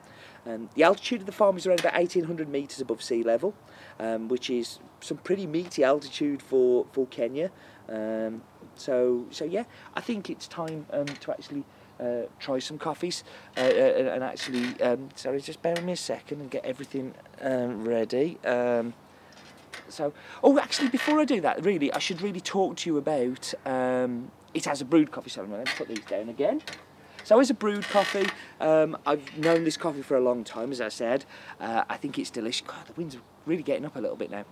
Um, 0.46 0.68
the 0.74 0.82
altitude 0.82 1.20
of 1.20 1.26
the 1.26 1.32
farm 1.32 1.56
is 1.56 1.66
around 1.66 1.80
about 1.80 1.94
1800 1.94 2.48
metres 2.48 2.80
above 2.80 3.02
sea 3.02 3.22
level, 3.22 3.54
um, 3.98 4.28
which 4.28 4.50
is 4.50 4.78
some 5.00 5.18
pretty 5.18 5.46
meaty 5.46 5.82
altitude 5.84 6.42
for, 6.42 6.86
for 6.92 7.06
Kenya. 7.06 7.50
Um, 7.88 8.42
so, 8.74 9.26
so 9.30 9.44
yeah, 9.44 9.64
I 9.94 10.00
think 10.00 10.30
it's 10.30 10.48
time 10.48 10.86
um, 10.92 11.06
to 11.06 11.30
actually 11.30 11.64
uh, 12.00 12.22
try 12.38 12.58
some 12.58 12.78
coffees 12.78 13.24
uh, 13.56 13.60
uh, 13.60 13.64
and 13.64 14.24
actually, 14.24 14.80
um, 14.80 15.08
sorry, 15.14 15.40
just 15.40 15.62
bear 15.62 15.74
with 15.74 15.84
me 15.84 15.92
a 15.92 15.96
second 15.96 16.40
and 16.40 16.50
get 16.50 16.64
everything 16.64 17.14
um, 17.40 17.84
ready. 17.84 18.38
Um, 18.44 18.94
so, 19.88 20.12
oh, 20.42 20.58
actually, 20.58 20.88
before 20.88 21.20
I 21.20 21.24
do 21.24 21.40
that, 21.40 21.64
really, 21.64 21.92
I 21.92 21.98
should 21.98 22.22
really 22.22 22.40
talk 22.40 22.76
to 22.78 22.90
you 22.90 22.96
about 22.96 23.52
um, 23.66 24.30
it 24.52 24.66
as 24.66 24.80
a 24.80 24.84
brewed 24.84 25.10
coffee. 25.10 25.30
So, 25.30 25.42
let 25.42 25.50
me 25.50 25.72
put 25.76 25.88
these 25.88 26.00
down 26.00 26.28
again. 26.28 26.62
So, 27.22 27.38
as 27.40 27.50
a 27.50 27.54
brewed 27.54 27.84
coffee, 27.84 28.26
um, 28.60 28.96
I've 29.06 29.36
known 29.38 29.64
this 29.64 29.76
coffee 29.76 30.02
for 30.02 30.16
a 30.16 30.20
long 30.20 30.44
time, 30.44 30.72
as 30.72 30.80
I 30.80 30.88
said. 30.88 31.24
Uh, 31.60 31.84
I 31.88 31.96
think 31.96 32.18
it's 32.18 32.30
delicious. 32.30 32.66
God, 32.66 32.86
the 32.86 32.92
wind's 32.94 33.16
really 33.46 33.62
getting 33.62 33.84
up 33.84 33.96
a 33.96 34.00
little 34.00 34.16
bit 34.16 34.30
now. 34.30 34.44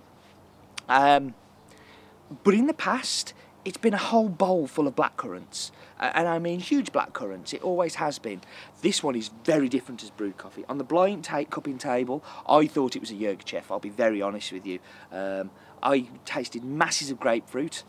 Um, 0.89 1.35
but 2.43 2.53
in 2.53 2.67
the 2.67 2.73
past, 2.73 3.33
it's 3.65 3.77
been 3.77 3.93
a 3.93 3.97
whole 3.97 4.29
bowl 4.29 4.67
full 4.67 4.87
of 4.87 4.95
black 4.95 5.17
currants. 5.17 5.71
and 5.99 6.27
I 6.27 6.39
mean 6.39 6.59
huge 6.59 6.91
black 6.91 7.13
currants, 7.13 7.53
it 7.53 7.61
always 7.61 7.95
has 7.95 8.19
been. 8.19 8.41
This 8.81 9.01
one 9.01 9.15
is 9.15 9.29
very 9.45 9.69
different 9.69 10.03
as 10.03 10.09
brewed 10.09 10.37
coffee. 10.37 10.65
On 10.67 10.77
the 10.77 10.83
blind 10.83 11.23
take 11.23 11.49
cupping 11.49 11.77
table, 11.77 12.23
I 12.47 12.67
thought 12.67 12.95
it 12.95 12.99
was 12.99 13.11
a 13.11 13.15
Yirgacheffe, 13.15 13.71
I'll 13.71 13.79
be 13.79 13.89
very 13.89 14.21
honest 14.21 14.51
with 14.51 14.65
you. 14.65 14.79
Um, 15.11 15.51
I 15.81 16.07
tasted 16.25 16.63
masses 16.63 17.11
of 17.11 17.19
grapefruit, 17.19 17.83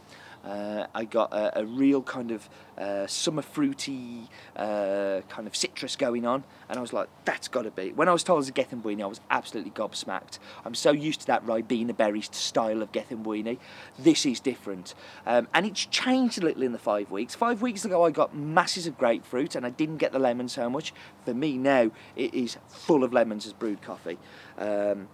uh, 0.45 0.87
I 0.95 1.05
got 1.05 1.33
a, 1.33 1.61
a, 1.61 1.65
real 1.65 2.03
kind 2.03 2.31
of 2.31 2.49
uh, 2.77 3.07
summer 3.07 3.41
fruity 3.41 4.29
uh, 4.57 5.23
kind 5.29 5.47
of 5.47 5.57
citrus 5.57 5.97
going 5.97 6.27
on, 6.27 6.45
and 6.69 6.79
I 6.79 6.83
was 6.83 6.93
like, 6.93 7.09
that's 7.25 7.49
got 7.49 7.63
to 7.63 7.71
be. 7.71 7.93
When 7.93 8.09
I 8.09 8.13
was 8.13 8.23
told 8.23 8.39
it 8.39 8.41
was 8.41 8.49
a 8.49 8.53
Gethin 8.53 8.83
I 9.03 9.07
was 9.07 9.21
absolutely 9.31 9.71
gobsmacked. 9.71 10.39
I'm 10.65 10.75
so 10.75 10.93
used 10.93 11.21
to 11.21 11.27
that 11.29 11.47
Ribena 11.47 11.97
berry 11.97 12.21
style 12.21 12.83
of 12.83 12.93
Gethin 12.93 13.59
This 13.99 14.27
is 14.27 14.41
different. 14.41 14.95
Um, 15.27 15.49
and 15.55 15.65
it's 15.65 15.87
changed 15.87 16.43
a 16.43 16.45
little 16.45 16.63
in 16.63 16.73
the 16.73 16.79
five 16.79 17.11
weeks. 17.11 17.35
Five 17.35 17.63
weeks 17.63 17.85
ago, 17.85 18.05
I 18.05 18.11
got 18.11 18.37
masses 18.37 18.87
of 18.87 18.99
grapefruit, 18.99 19.55
and 19.55 19.65
I 19.65 19.71
didn't 19.71 19.97
get 19.99 20.13
the 20.13 20.19
lemon 20.19 20.49
so 20.49 20.69
much. 20.69 20.93
For 21.25 21.33
me 21.33 21.57
now, 21.57 21.91
it 22.17 22.35
is 22.35 22.59
full 22.69 23.03
of 23.03 23.13
lemons 23.13 23.47
as 23.47 23.55
brewed 23.55 23.81
coffee. 23.81 24.19
Um, 24.59 25.09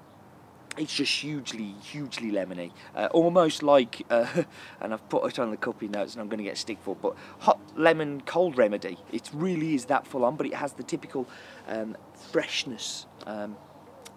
it's 0.79 0.95
just 0.95 1.13
hugely, 1.21 1.75
hugely 1.83 2.31
lemony, 2.31 2.73
uh, 2.95 3.09
almost 3.13 3.63
like, 3.63 4.07
uh, 4.09 4.27
and 4.81 4.95
I've 4.95 5.09
put 5.09 5.27
it 5.27 5.39
on 5.39 5.51
the 5.51 5.57
copy 5.57 5.89
notes, 5.89 6.15
and 6.15 6.23
I'm 6.23 6.29
going 6.29 6.39
to 6.39 6.45
get 6.45 6.57
stick 6.57 6.79
for, 6.83 6.95
but 6.95 7.17
hot 7.41 7.61
lemon 7.77 8.23
cold 8.23 8.57
remedy. 8.57 8.99
It 9.13 9.31
really 9.33 9.75
is 9.75 9.87
that 9.87 10.07
full 10.07 10.25
on, 10.25 10.37
but 10.37 10.47
it 10.47 10.55
has 10.55 10.75
the 10.75 10.83
typical 10.83 11.27
um, 11.69 11.97
freshness 12.31 13.07
um, 13.27 13.57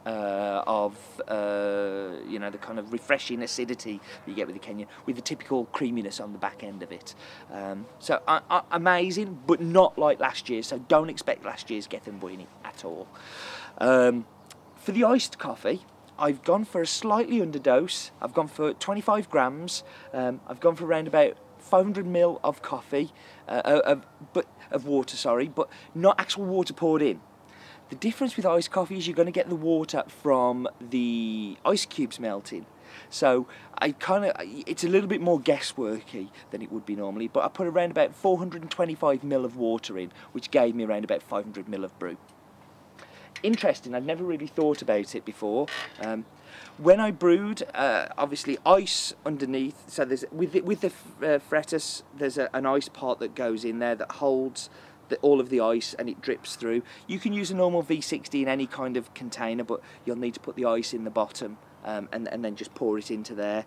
uh, 0.06 0.64
of, 0.68 0.96
uh, 1.28 2.10
you 2.28 2.38
know, 2.38 2.50
the 2.50 2.58
kind 2.58 2.78
of 2.78 2.92
refreshing 2.92 3.42
acidity 3.42 4.00
that 4.26 4.32
you 4.32 4.36
get 4.36 4.48
with 4.48 4.60
the 4.60 4.66
Kenyan, 4.66 4.88
with 5.06 5.16
the 5.16 5.22
typical 5.22 5.66
creaminess 5.66 6.20
on 6.20 6.34
the 6.34 6.40
back 6.40 6.64
end 6.64 6.84
of 6.84 6.92
it. 6.92 7.16
Um, 7.52 7.86
so 8.00 8.22
uh, 8.28 8.62
amazing, 8.72 9.40
but 9.48 9.62
not 9.62 9.98
like 9.98 10.20
last 10.20 10.50
year. 10.50 10.62
So 10.62 10.78
don't 10.78 11.10
expect 11.10 11.46
last 11.46 11.70
year's 11.70 11.88
Gethin 11.88 12.48
at 12.64 12.86
all. 12.86 13.08
Um, 13.80 14.26
for 14.76 14.92
the 14.92 15.06
iced 15.06 15.40
coffee, 15.40 15.82
I've 16.18 16.44
gone 16.44 16.64
for 16.64 16.82
a 16.82 16.88
slightly 16.88 17.40
underdose. 17.40 18.12
I've 18.22 18.34
gone 18.34 18.48
for 18.48 18.74
25 18.74 19.30
grams. 19.30 19.84
Um, 20.14 20.42
I've 20.48 20.60
gone 20.60 20.76
for 20.76 20.86
around 20.86 21.08
about 21.08 21.38
500 21.60 22.06
ml 22.06 22.40
of 22.44 22.62
coffee, 22.62 23.12
uh, 23.48 23.62
uh, 23.66 23.82
of, 23.86 24.06
but 24.34 24.46
of 24.70 24.86
water, 24.86 25.18
sorry, 25.18 25.48
but 25.48 25.70
not 25.96 26.20
actual 26.20 26.46
water 26.46 26.74
poured 26.74 27.02
in. 27.02 27.20
The 27.90 27.96
difference 27.96 28.36
with 28.38 28.46
iced 28.46 28.72
coffee 28.72 28.98
is 28.98 29.08
you're 29.08 29.16
going 29.16 29.28
to 29.28 29.32
get 29.32 29.50
the 29.50 29.56
water 29.56 30.04
from 30.08 30.68
the 30.80 31.58
ice 31.66 31.86
cubes 31.86 32.20
melting. 32.20 32.66
So 33.10 33.48
I 33.78 33.92
kind 33.92 34.26
of, 34.26 34.34
it's 34.40 34.84
a 34.84 34.88
little 34.88 35.10
bit 35.10 35.22
more 35.22 35.40
guessworky 35.40 36.30
than 36.52 36.62
it 36.62 36.72
would 36.72 36.86
be 36.86 36.96
normally, 36.96 37.28
but 37.28 37.44
I 37.44 37.48
put 37.48 37.68
around 37.68 37.92
about 37.92 38.14
425 38.14 39.22
ml 39.22 39.46
of 39.46 39.56
water 39.56 39.98
in, 39.98 40.12
which 40.32 40.52
gave 40.52 40.76
me 40.76 40.84
around 40.84 41.04
about 41.04 41.24
500 41.24 41.66
ml 41.66 41.86
of 41.86 41.98
brew 41.98 42.18
interesting. 43.44 43.94
I'd 43.94 44.06
never 44.06 44.24
really 44.24 44.48
thought 44.48 44.82
about 44.82 45.16
it 45.16 45.26
before. 45.26 45.68
Um, 46.02 46.26
when 46.78 47.00
I 47.00 47.12
brewed, 47.12 47.64
uh, 47.76 48.08
obviously 48.18 48.58
ice 48.66 49.14
underneath. 49.26 49.90
So 49.90 50.06
there's 50.06 50.26
with 50.32 50.54
the, 50.54 50.62
with 50.62 50.82
the 50.82 50.92
uh, 51.36 51.40
fretus, 51.40 52.04
there's 52.18 52.38
a, 52.38 52.50
an 52.54 52.66
ice 52.66 52.90
part 52.90 53.20
that 53.20 53.36
goes 53.36 53.64
in 53.64 53.80
there 53.80 53.96
that 53.96 54.14
holds 54.14 54.70
the, 55.10 55.18
all 55.18 55.40
of 55.40 55.50
the 55.50 55.60
ice 55.60 55.94
and 55.94 56.10
it 56.10 56.22
drips 56.22 56.56
through. 56.56 56.82
You 57.08 57.20
can 57.20 57.34
use 57.34 57.52
a 57.52 57.56
normal 57.56 57.84
V60 57.84 58.42
in 58.42 58.48
any 58.48 58.66
kind 58.66 58.98
of 58.98 59.14
container, 59.14 59.64
but 59.64 59.82
you'll 60.06 60.18
need 60.18 60.34
to 60.34 60.40
put 60.40 60.56
the 60.56 60.66
ice 60.66 60.94
in 60.94 61.04
the 61.04 61.12
bottom 61.12 61.58
um, 61.84 62.10
and 62.12 62.28
and 62.28 62.44
then 62.44 62.56
just 62.56 62.74
pour 62.74 62.98
it 62.98 63.12
into 63.12 63.36
there. 63.36 63.66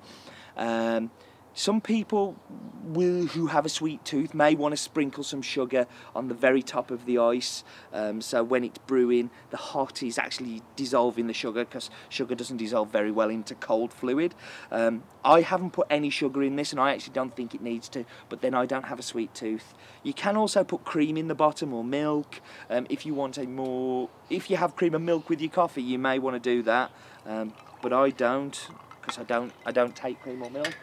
Um, 0.56 1.11
some 1.56 1.80
people 1.80 2.36
will, 2.84 3.28
who 3.28 3.46
have 3.46 3.64
a 3.64 3.70
sweet 3.70 4.04
tooth 4.04 4.34
may 4.34 4.54
want 4.54 4.75
to 4.75 4.76
sprinkle 4.76 5.25
some 5.25 5.40
sugar 5.40 5.86
on 6.14 6.28
the 6.28 6.34
very 6.34 6.62
top 6.62 6.90
of 6.90 7.06
the 7.06 7.16
ice. 7.16 7.64
Um, 7.94 8.20
so 8.20 8.44
when 8.44 8.62
it's 8.62 8.76
brewing, 8.76 9.30
the 9.48 9.56
hot 9.56 10.02
is 10.02 10.18
actually 10.18 10.60
dissolving 10.76 11.28
the 11.28 11.32
sugar 11.32 11.64
because 11.64 11.88
sugar 12.10 12.34
doesn't 12.34 12.58
dissolve 12.58 12.90
very 12.90 13.10
well 13.10 13.30
into 13.30 13.54
cold 13.54 13.90
fluid. 13.94 14.34
Um, 14.70 15.02
I 15.25 15.40
haven't 15.40 15.70
put 15.70 15.86
any 15.88 16.10
sugar 16.10 16.42
in 16.42 16.56
this 16.56 16.72
and 16.72 16.80
I 16.80 16.92
actually 16.92 17.14
don't 17.14 17.34
think 17.34 17.54
it 17.54 17.62
needs 17.62 17.88
to, 17.88 18.04
but 18.28 18.42
then 18.42 18.52
I 18.52 18.66
don't 18.66 18.84
have 18.84 18.98
a 18.98 19.02
sweet 19.02 19.34
tooth. 19.34 19.72
You 20.02 20.12
can 20.12 20.36
also 20.36 20.62
put 20.62 20.84
cream 20.84 21.16
in 21.16 21.28
the 21.28 21.34
bottom 21.34 21.72
or 21.72 21.82
milk 21.82 22.42
um, 22.68 22.86
if 22.90 23.06
you 23.06 23.14
want 23.14 23.38
a 23.38 23.46
more, 23.46 24.10
if 24.28 24.50
you 24.50 24.58
have 24.58 24.76
cream 24.76 24.94
and 24.94 25.06
milk 25.06 25.30
with 25.30 25.40
your 25.40 25.50
coffee, 25.50 25.82
you 25.82 25.98
may 25.98 26.18
want 26.18 26.34
to 26.34 26.40
do 26.40 26.62
that. 26.64 26.90
Um, 27.25 27.54
but 27.80 27.94
I 27.94 28.10
don't 28.10 28.68
because 29.00 29.18
I 29.18 29.22
don't, 29.22 29.52
I 29.64 29.72
don't 29.72 29.96
take 29.96 30.20
cream 30.20 30.42
or 30.42 30.50
milk. 30.50 30.76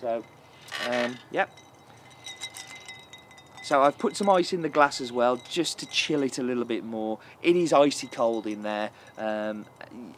So, 0.00 0.24
um, 0.88 1.18
yep. 1.30 1.50
So 3.62 3.82
I've 3.82 3.98
put 3.98 4.16
some 4.16 4.30
ice 4.30 4.52
in 4.52 4.62
the 4.62 4.68
glass 4.68 5.00
as 5.00 5.10
well, 5.10 5.40
just 5.48 5.80
to 5.80 5.86
chill 5.86 6.22
it 6.22 6.38
a 6.38 6.42
little 6.42 6.64
bit 6.64 6.84
more. 6.84 7.18
It 7.42 7.56
is 7.56 7.72
icy 7.72 8.06
cold 8.06 8.46
in 8.46 8.62
there, 8.62 8.90
um, 9.18 9.66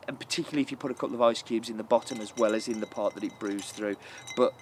and 0.06 0.18
particularly 0.18 0.61
if 0.61 0.70
you 0.70 0.76
put 0.76 0.90
a 0.90 0.94
couple 0.94 1.14
of 1.14 1.23
ice 1.23 1.40
cubes 1.40 1.70
in 1.70 1.78
the 1.78 1.82
bottom 1.82 2.20
as 2.20 2.37
well 2.37 2.54
as 2.54 2.68
in 2.68 2.80
the 2.80 2.87
part 2.87 3.14
that 3.14 3.25
it 3.25 3.32
brews 3.38 3.70
through. 3.70 3.97
But 4.37 4.52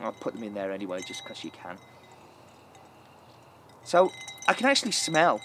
I'll 0.00 0.12
put 0.12 0.34
them 0.34 0.42
in 0.42 0.52
there 0.52 0.72
anyway, 0.72 1.00
just 1.00 1.24
because 1.24 1.42
you 1.42 1.50
can. 1.50 1.78
So 3.82 4.12
I 4.46 4.52
can 4.52 4.66
actually 4.66 4.92
smell 4.92 5.40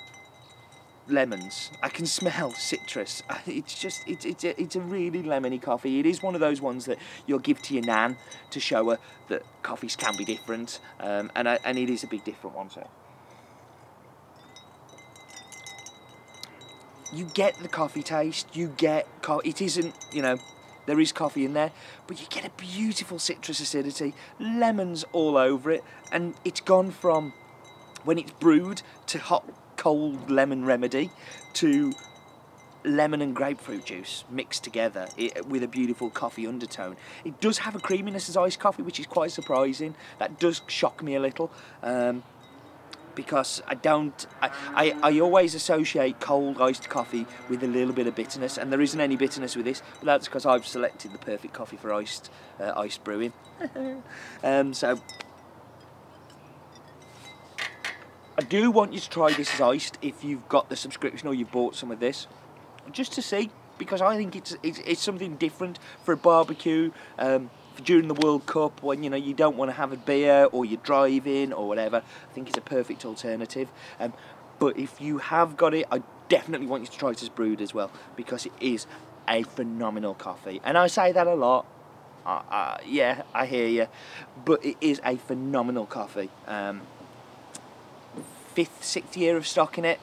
lemons. 1.07 1.71
I 1.81 1.89
can 1.89 2.05
smell 2.05 2.51
citrus. 2.53 3.23
It's 3.45 3.79
just, 3.79 4.07
it's, 4.07 4.25
it's, 4.25 4.43
a, 4.43 4.61
it's 4.61 4.75
a 4.75 4.81
really 4.81 5.21
lemony 5.21 5.61
coffee. 5.61 5.99
It 5.99 6.05
is 6.05 6.23
one 6.23 6.33
of 6.33 6.41
those 6.41 6.61
ones 6.61 6.85
that 6.85 6.97
you'll 7.27 7.39
give 7.39 7.61
to 7.63 7.73
your 7.73 7.83
nan 7.83 8.17
to 8.51 8.59
show 8.59 8.89
her 8.91 8.99
that 9.27 9.43
coffees 9.61 9.95
can 9.95 10.15
be 10.17 10.25
different. 10.25 10.79
Um, 10.99 11.31
and, 11.35 11.47
I, 11.49 11.59
and 11.65 11.77
it 11.77 11.89
is 11.89 12.03
a 12.03 12.07
big 12.07 12.23
different 12.23 12.55
one, 12.55 12.69
so. 12.69 12.87
You 17.11 17.25
get 17.33 17.55
the 17.59 17.67
coffee 17.67 18.01
taste, 18.01 18.55
you 18.55 18.73
get, 18.77 19.07
co- 19.21 19.41
it 19.45 19.61
isn't, 19.61 19.93
you 20.11 20.21
know, 20.21 20.37
there 20.85 20.99
is 20.99 21.11
coffee 21.11 21.45
in 21.45 21.53
there, 21.53 21.71
but 22.07 22.19
you 22.19 22.27
get 22.29 22.45
a 22.45 22.49
beautiful 22.57 23.19
citrus 23.19 23.59
acidity, 23.59 24.13
lemons 24.39 25.05
all 25.11 25.37
over 25.37 25.71
it, 25.71 25.83
and 26.11 26.33
it's 26.43 26.59
gone 26.59 26.91
from 26.91 27.33
when 28.03 28.17
it's 28.17 28.31
brewed 28.31 28.81
to 29.07 29.19
hot 29.19 29.45
cold 29.83 30.31
lemon 30.31 30.63
remedy 30.63 31.11
to 31.51 31.91
lemon 32.85 33.21
and 33.21 33.35
grapefruit 33.35 33.83
juice 33.83 34.23
mixed 34.29 34.63
together 34.63 35.09
it, 35.17 35.45
with 35.45 35.61
a 35.61 35.67
beautiful 35.67 36.09
coffee 36.09 36.47
undertone. 36.47 36.95
It 37.25 37.41
does 37.41 37.57
have 37.57 37.75
a 37.75 37.79
creaminess 37.79 38.29
as 38.29 38.37
iced 38.37 38.61
coffee, 38.61 38.81
which 38.81 38.97
is 38.97 39.07
quite 39.07 39.31
surprising. 39.31 39.93
That 40.19 40.39
does 40.39 40.61
shock 40.67 41.03
me 41.03 41.15
a 41.15 41.19
little. 41.19 41.51
Um, 41.81 42.23
because 43.13 43.61
I 43.67 43.75
don't, 43.75 44.25
I, 44.41 44.51
I, 44.73 44.95
I, 45.03 45.19
always 45.19 45.53
associate 45.53 46.21
cold 46.21 46.61
iced 46.61 46.89
coffee 46.89 47.27
with 47.49 47.61
a 47.61 47.67
little 47.67 47.93
bit 47.93 48.07
of 48.07 48.15
bitterness, 48.15 48.57
and 48.57 48.71
there 48.71 48.81
isn't 48.81 48.99
any 48.99 49.17
bitterness 49.17 49.55
with 49.55 49.65
this, 49.65 49.83
but 49.99 50.05
that's 50.05 50.27
because 50.27 50.45
I've 50.45 50.65
selected 50.65 51.11
the 51.11 51.19
perfect 51.19 51.53
coffee 51.53 51.77
for 51.77 51.93
iced, 51.93 52.31
uh, 52.59 52.71
iced 52.75 53.03
brewing. 53.03 53.33
um, 54.43 54.73
so, 54.73 54.99
I 58.32 58.32
do 58.43 58.71
want 58.71 58.93
you 58.93 58.99
to 58.99 59.09
try 59.09 59.33
this 59.33 59.53
as 59.53 59.61
iced 59.61 59.97
if 60.01 60.23
you've 60.23 60.47
got 60.49 60.69
the 60.69 60.75
subscription 60.75 61.27
or 61.27 61.33
you've 61.33 61.51
bought 61.51 61.75
some 61.75 61.91
of 61.91 61.99
this 61.99 62.27
just 62.91 63.13
to 63.13 63.21
see 63.21 63.49
because 63.77 64.01
I 64.01 64.15
think 64.17 64.35
it's 64.35 64.55
it's, 64.63 64.79
it's 64.79 65.01
something 65.01 65.35
different 65.35 65.79
for 66.03 66.13
a 66.13 66.17
barbecue. 66.17 66.91
Um, 67.17 67.49
during 67.83 68.07
the 68.07 68.13
World 68.13 68.45
Cup, 68.45 68.83
when 68.83 69.03
you 69.03 69.09
know 69.09 69.17
you 69.17 69.33
don't 69.33 69.57
want 69.57 69.69
to 69.69 69.75
have 69.75 69.91
a 69.91 69.97
beer 69.97 70.47
or 70.51 70.63
you're 70.63 70.79
driving 70.83 71.51
or 71.51 71.67
whatever, 71.67 72.03
I 72.29 72.33
think 72.33 72.47
it's 72.47 72.57
a 72.57 72.61
perfect 72.61 73.03
alternative. 73.03 73.69
Um, 73.99 74.13
but 74.59 74.77
if 74.77 75.01
you 75.01 75.17
have 75.17 75.57
got 75.57 75.73
it, 75.73 75.87
I 75.91 76.03
definitely 76.29 76.67
want 76.67 76.83
you 76.83 76.87
to 76.87 76.97
try 76.97 77.09
it 77.11 77.23
as 77.23 77.29
brewed 77.29 77.61
as 77.61 77.73
well 77.73 77.91
because 78.15 78.45
it 78.45 78.53
is 78.59 78.85
a 79.27 79.43
phenomenal 79.43 80.13
coffee. 80.13 80.61
And 80.63 80.77
I 80.77 80.87
say 80.87 81.11
that 81.11 81.25
a 81.25 81.33
lot. 81.33 81.65
Uh, 82.25 82.41
uh, 82.49 82.77
yeah, 82.85 83.23
I 83.33 83.47
hear 83.47 83.67
you, 83.67 83.87
but 84.45 84.63
it 84.63 84.77
is 84.79 85.01
a 85.03 85.17
phenomenal 85.17 85.85
coffee. 85.85 86.29
Um, 86.47 86.81
fifth, 88.53 88.83
sixth 88.83 89.17
year 89.17 89.37
of 89.37 89.47
stocking 89.47 89.85
it, 89.85 89.99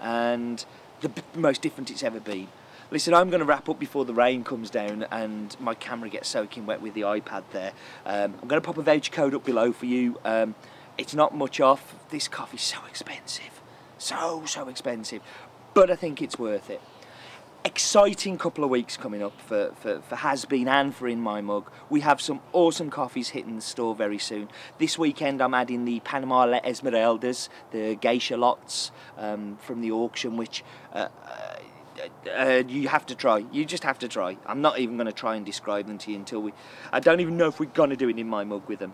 and 0.00 0.64
the 1.00 1.10
most 1.34 1.62
different 1.62 1.90
it's 1.90 2.02
ever 2.02 2.20
been. 2.20 2.48
Listen, 2.90 3.14
I'm 3.14 3.30
going 3.30 3.40
to 3.40 3.46
wrap 3.46 3.68
up 3.68 3.78
before 3.78 4.04
the 4.04 4.14
rain 4.14 4.44
comes 4.44 4.70
down 4.70 5.06
and 5.10 5.56
my 5.58 5.74
camera 5.74 6.08
gets 6.08 6.28
soaking 6.28 6.66
wet 6.66 6.80
with 6.80 6.94
the 6.94 7.00
iPad 7.00 7.42
there. 7.52 7.72
Um, 8.06 8.34
I'm 8.40 8.48
going 8.48 8.60
to 8.60 8.64
pop 8.64 8.78
a 8.78 8.82
voucher 8.82 9.10
code 9.10 9.34
up 9.34 9.44
below 9.44 9.72
for 9.72 9.86
you. 9.86 10.20
Um, 10.24 10.54
it's 10.96 11.14
not 11.14 11.34
much 11.34 11.60
off. 11.60 11.94
This 12.10 12.28
coffee's 12.28 12.62
so 12.62 12.78
expensive. 12.88 13.62
So, 13.98 14.44
so 14.46 14.68
expensive. 14.68 15.22
But 15.72 15.90
I 15.90 15.96
think 15.96 16.22
it's 16.22 16.38
worth 16.38 16.70
it 16.70 16.80
exciting 17.64 18.36
couple 18.36 18.62
of 18.62 18.68
weeks 18.68 18.96
coming 18.98 19.22
up 19.22 19.40
for, 19.40 19.72
for, 19.76 20.00
for 20.02 20.16
Hasbean 20.16 20.66
and 20.66 20.94
for 20.94 21.08
In 21.08 21.20
My 21.20 21.40
Mug. 21.40 21.70
We 21.88 22.00
have 22.00 22.20
some 22.20 22.40
awesome 22.52 22.90
coffees 22.90 23.30
hitting 23.30 23.56
the 23.56 23.62
store 23.62 23.94
very 23.94 24.18
soon. 24.18 24.50
This 24.78 24.98
weekend 24.98 25.40
I'm 25.42 25.54
adding 25.54 25.86
the 25.86 26.00
Panama 26.00 26.60
Esmeraldas, 26.60 27.48
the 27.70 27.94
geisha 27.94 28.36
lots 28.36 28.92
um, 29.16 29.56
from 29.62 29.80
the 29.80 29.90
auction, 29.92 30.36
which 30.36 30.62
uh, 30.92 31.08
uh, 31.26 32.30
uh, 32.30 32.62
you 32.68 32.88
have 32.88 33.06
to 33.06 33.14
try. 33.14 33.44
You 33.50 33.64
just 33.64 33.84
have 33.84 33.98
to 34.00 34.08
try. 34.08 34.36
I'm 34.44 34.60
not 34.60 34.78
even 34.78 34.96
going 34.96 35.06
to 35.06 35.12
try 35.12 35.36
and 35.36 35.46
describe 35.46 35.86
them 35.86 35.96
to 35.98 36.10
you 36.10 36.18
until 36.18 36.42
we. 36.42 36.52
I 36.92 37.00
don't 37.00 37.20
even 37.20 37.38
know 37.38 37.48
if 37.48 37.58
we're 37.58 37.66
going 37.66 37.90
to 37.90 37.96
do 37.96 38.10
it 38.10 38.18
in 38.18 38.28
my 38.28 38.44
mug 38.44 38.68
with 38.68 38.78
them 38.78 38.92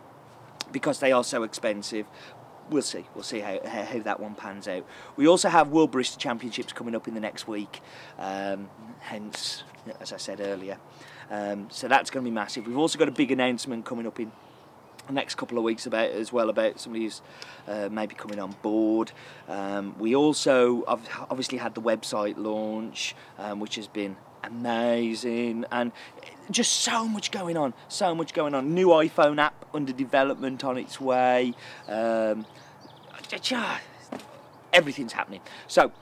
because 0.70 1.00
they 1.00 1.10
are 1.10 1.24
so 1.24 1.42
expensive 1.42 2.06
we'll 2.70 2.82
see. 2.82 3.04
We'll 3.14 3.24
see 3.24 3.40
how, 3.40 3.58
how, 3.66 3.98
that 4.00 4.20
one 4.20 4.34
pans 4.34 4.68
out. 4.68 4.86
We 5.16 5.26
also 5.26 5.48
have 5.48 5.68
World 5.68 5.92
Barista 5.92 6.16
Championships 6.16 6.72
coming 6.72 6.94
up 6.94 7.08
in 7.08 7.14
the 7.14 7.20
next 7.20 7.46
week, 7.46 7.80
um, 8.18 8.70
hence, 9.00 9.64
as 10.00 10.12
I 10.12 10.16
said 10.16 10.40
earlier. 10.40 10.78
Um, 11.30 11.68
so 11.70 11.88
that's 11.88 12.10
going 12.10 12.24
to 12.24 12.30
be 12.30 12.34
massive. 12.34 12.66
We've 12.66 12.78
also 12.78 12.98
got 12.98 13.08
a 13.08 13.12
big 13.12 13.30
announcement 13.30 13.84
coming 13.84 14.06
up 14.06 14.18
in 14.18 14.32
the 15.06 15.12
next 15.12 15.36
couple 15.36 15.58
of 15.58 15.64
weeks 15.64 15.86
about 15.86 16.10
as 16.10 16.32
well 16.32 16.50
about 16.50 16.80
somebody 16.80 17.04
who's 17.04 17.22
uh, 17.68 17.88
maybe 17.90 18.14
coming 18.14 18.38
on 18.38 18.54
board. 18.62 19.12
Um, 19.48 19.98
we 19.98 20.14
also 20.14 20.84
have 20.86 21.08
obviously 21.30 21.58
had 21.58 21.74
the 21.74 21.82
website 21.82 22.36
launch, 22.36 23.14
um, 23.38 23.60
which 23.60 23.76
has 23.76 23.86
been 23.86 24.16
amazing 24.42 25.64
and 25.70 25.92
just 26.50 26.72
so 26.72 27.06
much 27.06 27.30
going 27.30 27.56
on 27.56 27.74
so 27.88 28.14
much 28.14 28.32
going 28.32 28.54
on 28.54 28.74
new 28.74 28.88
iphone 28.88 29.38
app 29.38 29.66
under 29.74 29.92
development 29.92 30.64
on 30.64 30.78
its 30.78 31.00
way 31.00 31.52
um, 31.88 32.46
everything's 34.72 35.12
happening. 35.12 35.40
So 35.66 35.92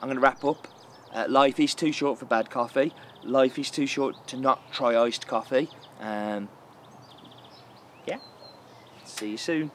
i'm 0.00 0.08
going 0.08 0.16
to 0.16 0.20
wrap 0.20 0.44
up. 0.44 0.68
Uh, 1.12 1.26
life 1.28 1.58
is 1.58 1.74
too 1.74 1.92
short 1.92 2.18
for 2.18 2.26
bad 2.26 2.50
coffee. 2.50 2.92
Life 3.24 3.58
is 3.58 3.70
too 3.70 3.86
short 3.86 4.26
to 4.28 4.36
not 4.36 4.72
try 4.72 4.96
iced 4.96 5.26
coffee. 5.26 5.68
Um, 6.00 6.48
yeah. 8.06 8.18
See 9.04 9.30
you 9.30 9.36
soon 9.36 9.70